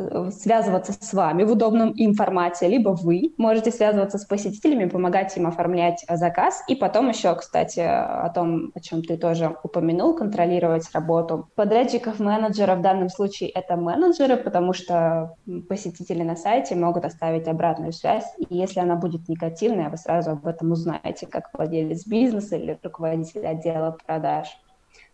Э, 0.00 0.30
связываться 0.30 0.92
с 0.92 1.12
вами 1.12 1.42
в 1.42 1.50
удобном 1.50 1.90
им 1.90 2.14
формате, 2.14 2.68
либо 2.68 2.90
вы 2.90 3.34
можете 3.36 3.72
связываться 3.72 4.16
с 4.18 4.24
посетителями, 4.24 4.88
помогать 4.88 5.36
им 5.36 5.48
оформлять 5.48 6.04
заказ. 6.08 6.62
И 6.68 6.76
потом 6.76 7.08
еще, 7.08 7.34
кстати, 7.34 7.80
о 7.80 8.30
том, 8.32 8.70
о 8.76 8.80
чем 8.80 9.02
ты 9.02 9.16
тоже 9.16 9.56
упомянул, 9.64 10.14
контролировать 10.14 10.88
работу 10.92 11.48
подрядчиков, 11.56 12.20
менеджеров. 12.20 12.78
В 12.78 12.82
данном 12.82 13.08
случае 13.08 13.50
это 13.50 13.76
менеджеры, 13.76 14.36
потому 14.36 14.72
что 14.72 15.34
посетители 15.68 16.22
на 16.22 16.36
сайте 16.36 16.76
могут 16.76 17.04
оставить 17.04 17.48
обратную 17.48 17.92
связь. 17.92 18.24
И 18.38 18.46
если 18.56 18.78
она 18.78 18.94
будет 18.94 19.28
негативная, 19.28 19.90
вы 19.90 19.96
сразу 19.96 20.30
об 20.30 20.46
этом 20.46 20.70
узнаете, 20.70 21.26
как 21.26 21.50
владелец 21.52 22.06
бизнеса 22.06 22.54
или 22.54 22.78
руководитель 22.84 23.44
отдела 23.44 23.98
продаж. 24.06 24.46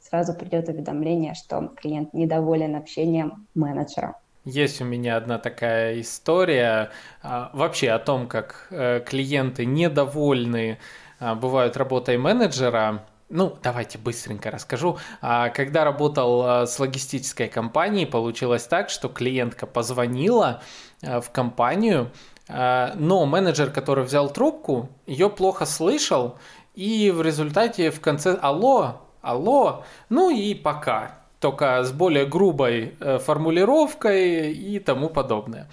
Сразу 0.09 0.35
придет 0.35 0.69
уведомление, 0.69 1.33
что 1.33 1.73
клиент 1.77 2.13
недоволен 2.13 2.77
общением 2.77 3.47
менеджера. 3.55 4.17
Есть 4.45 4.83
у 4.83 4.85
меня 4.85 5.17
одна 5.17 5.39
такая 5.39 5.99
история 5.99 6.91
а, 7.23 7.51
вообще 7.55 7.89
о 7.91 7.99
том, 7.99 8.29
как 8.29 8.67
э, 8.71 9.01
клиенты 9.01 9.65
недовольны 9.65 10.79
а, 11.19 11.35
бывают 11.35 11.79
работой 11.79 12.19
менеджера. 12.19 13.07
Ну, 13.31 13.57
давайте 13.63 13.97
быстренько 13.97 14.51
расскажу. 14.51 14.99
А, 15.23 15.49
когда 15.49 15.85
работал 15.85 16.67
с 16.67 16.79
логистической 16.79 17.49
компанией, 17.49 18.05
получилось 18.05 18.65
так, 18.65 18.91
что 18.91 19.09
клиентка 19.09 19.67
позвонила 19.67 20.61
в 21.01 21.31
компанию, 21.33 22.11
но 22.47 23.25
менеджер, 23.25 23.71
который 23.71 24.05
взял 24.05 24.31
трубку, 24.31 24.91
ее 25.07 25.31
плохо 25.31 25.65
слышал, 25.65 26.37
и 26.75 27.11
в 27.11 27.23
результате 27.23 27.91
в 27.91 28.01
конце 28.01 28.35
«Алло, 28.35 29.04
алло, 29.25 29.85
ну 30.09 30.31
и 30.31 30.55
пока» 30.55 31.25
только 31.45 31.85
с 31.85 31.93
более 31.93 32.25
грубой 32.25 32.95
э, 33.01 33.19
формулировкой 33.19 34.55
и 34.55 34.79
тому 34.79 35.11
подобное. 35.11 35.69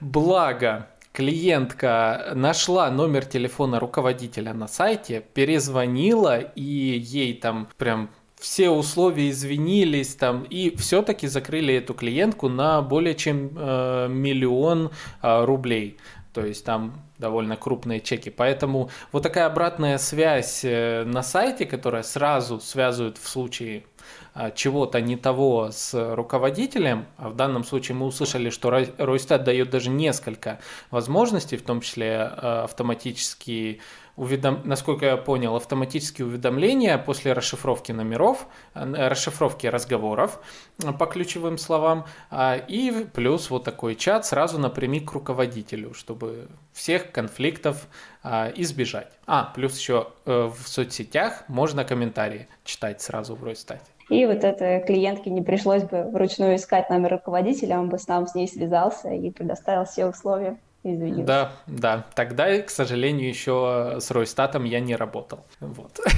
Благо, 0.00 0.86
клиентка 1.12 2.32
нашла 2.34 2.90
номер 2.90 3.26
телефона 3.26 3.78
руководителя 3.80 4.54
на 4.54 4.66
сайте, 4.66 5.22
перезвонила 5.34 6.38
и 6.38 6.62
ей 6.62 7.34
там 7.34 7.68
прям 7.76 8.08
все 8.38 8.70
условия 8.70 9.28
извинились 9.28 10.14
там 10.14 10.44
и 10.44 10.74
все-таки 10.76 11.26
закрыли 11.26 11.74
эту 11.74 11.92
клиентку 11.92 12.48
на 12.48 12.80
более 12.80 13.14
чем 13.14 13.50
э, 13.54 14.08
миллион 14.08 14.90
э, 15.20 15.44
рублей. 15.44 15.98
То 16.32 16.46
есть 16.46 16.64
там 16.64 16.94
довольно 17.20 17.56
крупные 17.56 18.00
чеки. 18.00 18.30
Поэтому 18.30 18.90
вот 19.12 19.22
такая 19.22 19.46
обратная 19.46 19.98
связь 19.98 20.64
э, 20.64 21.04
на 21.04 21.22
сайте, 21.22 21.66
которая 21.66 22.02
сразу 22.02 22.60
связывает 22.60 23.18
в 23.18 23.28
случае 23.28 23.84
а, 24.32 24.50
чего-то 24.50 25.00
не 25.00 25.16
того 25.16 25.70
с 25.72 26.14
руководителем, 26.14 27.06
а 27.16 27.28
в 27.28 27.36
данном 27.36 27.64
случае 27.64 27.96
мы 27.96 28.06
услышали, 28.06 28.50
что 28.50 28.70
Ройстат 28.70 29.44
дает 29.44 29.70
даже 29.70 29.90
несколько 29.90 30.60
возможностей, 30.90 31.56
в 31.56 31.62
том 31.62 31.80
числе 31.80 32.16
а, 32.16 32.64
автоматические 32.64 33.80
уведом... 34.20 34.60
насколько 34.64 35.06
я 35.06 35.16
понял, 35.16 35.56
автоматические 35.56 36.26
уведомления 36.26 36.98
после 36.98 37.32
расшифровки 37.32 37.90
номеров, 37.90 38.46
расшифровки 38.74 39.66
разговоров 39.66 40.40
э, 40.84 40.92
по 40.92 41.06
ключевым 41.06 41.56
словам, 41.56 42.04
а, 42.30 42.56
и 42.56 43.06
плюс 43.14 43.48
вот 43.48 43.64
такой 43.64 43.96
чат 43.96 44.26
сразу 44.26 44.58
напрямик 44.58 45.08
к 45.10 45.12
руководителю, 45.12 45.94
чтобы 45.94 46.48
всех 46.72 47.12
конфликтов 47.12 47.88
а, 48.22 48.52
избежать. 48.54 49.10
А, 49.26 49.50
плюс 49.54 49.78
еще 49.78 50.08
э, 50.26 50.50
в 50.54 50.68
соцсетях 50.68 51.44
можно 51.48 51.84
комментарии 51.84 52.48
читать 52.64 53.00
сразу 53.00 53.34
в 53.34 53.42
Ройстате. 53.42 53.80
И 54.10 54.26
вот 54.26 54.44
этой 54.44 54.84
клиентке 54.84 55.30
не 55.30 55.40
пришлось 55.40 55.84
бы 55.84 56.02
вручную 56.02 56.56
искать 56.56 56.90
номер 56.90 57.12
руководителя, 57.12 57.78
он 57.78 57.88
бы 57.88 57.98
с 57.98 58.06
нам 58.06 58.26
с 58.26 58.34
ней 58.34 58.48
связался 58.48 59.08
и 59.08 59.30
предоставил 59.30 59.86
все 59.86 60.04
условия. 60.06 60.58
Извините. 60.82 61.22
Да, 61.24 61.52
да. 61.66 62.06
Тогда, 62.14 62.58
к 62.62 62.70
сожалению, 62.70 63.28
еще 63.28 63.98
с 64.00 64.10
Ройстатом 64.10 64.64
я 64.64 64.80
не 64.80 64.96
работал. 64.96 65.44
Вот. 65.60 66.00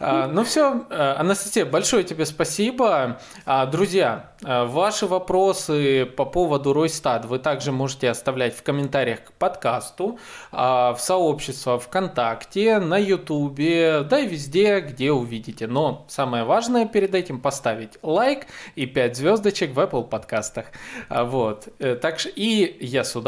А, 0.00 0.28
ну 0.28 0.44
все, 0.44 0.86
э, 0.90 1.14
Анастасия, 1.18 1.66
большое 1.66 2.04
тебе 2.04 2.24
спасибо. 2.24 3.18
А, 3.44 3.66
друзья, 3.66 4.30
э, 4.44 4.64
ваши 4.64 5.08
вопросы 5.08 6.06
по 6.06 6.24
поводу 6.24 6.72
Ройстат 6.72 7.24
вы 7.24 7.40
также 7.40 7.72
можете 7.72 8.08
оставлять 8.08 8.54
в 8.54 8.62
комментариях 8.62 9.24
к 9.24 9.32
подкасту, 9.32 10.20
а, 10.52 10.94
в 10.94 11.00
сообщество 11.00 11.80
ВКонтакте, 11.80 12.78
на 12.78 12.96
Ютубе, 12.96 14.04
да 14.08 14.20
и 14.20 14.28
везде, 14.28 14.78
где 14.78 15.10
увидите. 15.10 15.66
Но 15.66 16.04
самое 16.06 16.44
важное 16.44 16.86
перед 16.86 17.16
этим 17.16 17.40
поставить 17.40 17.98
лайк 18.00 18.46
и 18.76 18.86
5 18.86 19.16
звездочек 19.16 19.74
в 19.74 19.80
Apple 19.80 20.04
подкастах. 20.04 20.66
Вот. 21.10 21.66
Э, 21.80 21.96
так 21.96 22.18
и 22.36 22.76
я 22.78 23.02
с 23.02 23.16
удовольствием 23.16 23.27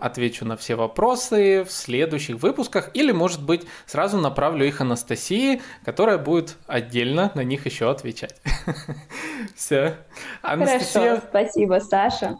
отвечу 0.00 0.44
на 0.44 0.56
все 0.56 0.74
вопросы 0.74 1.64
в 1.64 1.70
следующих 1.70 2.36
выпусках 2.36 2.90
или, 2.94 3.12
может 3.12 3.42
быть, 3.42 3.66
сразу 3.86 4.18
направлю 4.18 4.66
их 4.66 4.80
Анастасии, 4.80 5.62
которая 5.84 6.18
будет 6.18 6.56
отдельно 6.66 7.30
на 7.34 7.42
них 7.42 7.66
еще 7.66 7.90
отвечать. 7.90 8.40
Все. 9.56 9.96
Анастасия... 10.42 11.02
Хорошо, 11.02 11.22
спасибо, 11.28 11.80
Саша. 11.80 12.38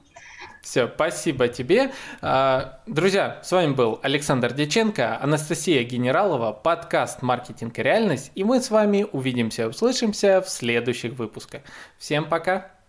Все, 0.63 0.91
спасибо 0.95 1.49
тебе. 1.49 1.91
А, 2.21 2.81
друзья, 2.87 3.41
с 3.43 3.51
вами 3.51 3.73
был 3.73 3.99
Александр 4.03 4.53
Деченко, 4.53 5.19
Анастасия 5.21 5.83
Генералова, 5.85 6.53
подкаст 6.53 7.23
«Маркетинг 7.23 7.79
и 7.79 7.83
реальность», 7.83 8.31
и 8.35 8.45
мы 8.45 8.61
с 8.61 8.71
вами 8.71 9.07
увидимся, 9.11 9.69
услышимся 9.69 10.43
в 10.43 10.51
следующих 10.51 11.15
выпусках. 11.15 11.63
Всем 11.99 12.27
пока! 12.29 12.80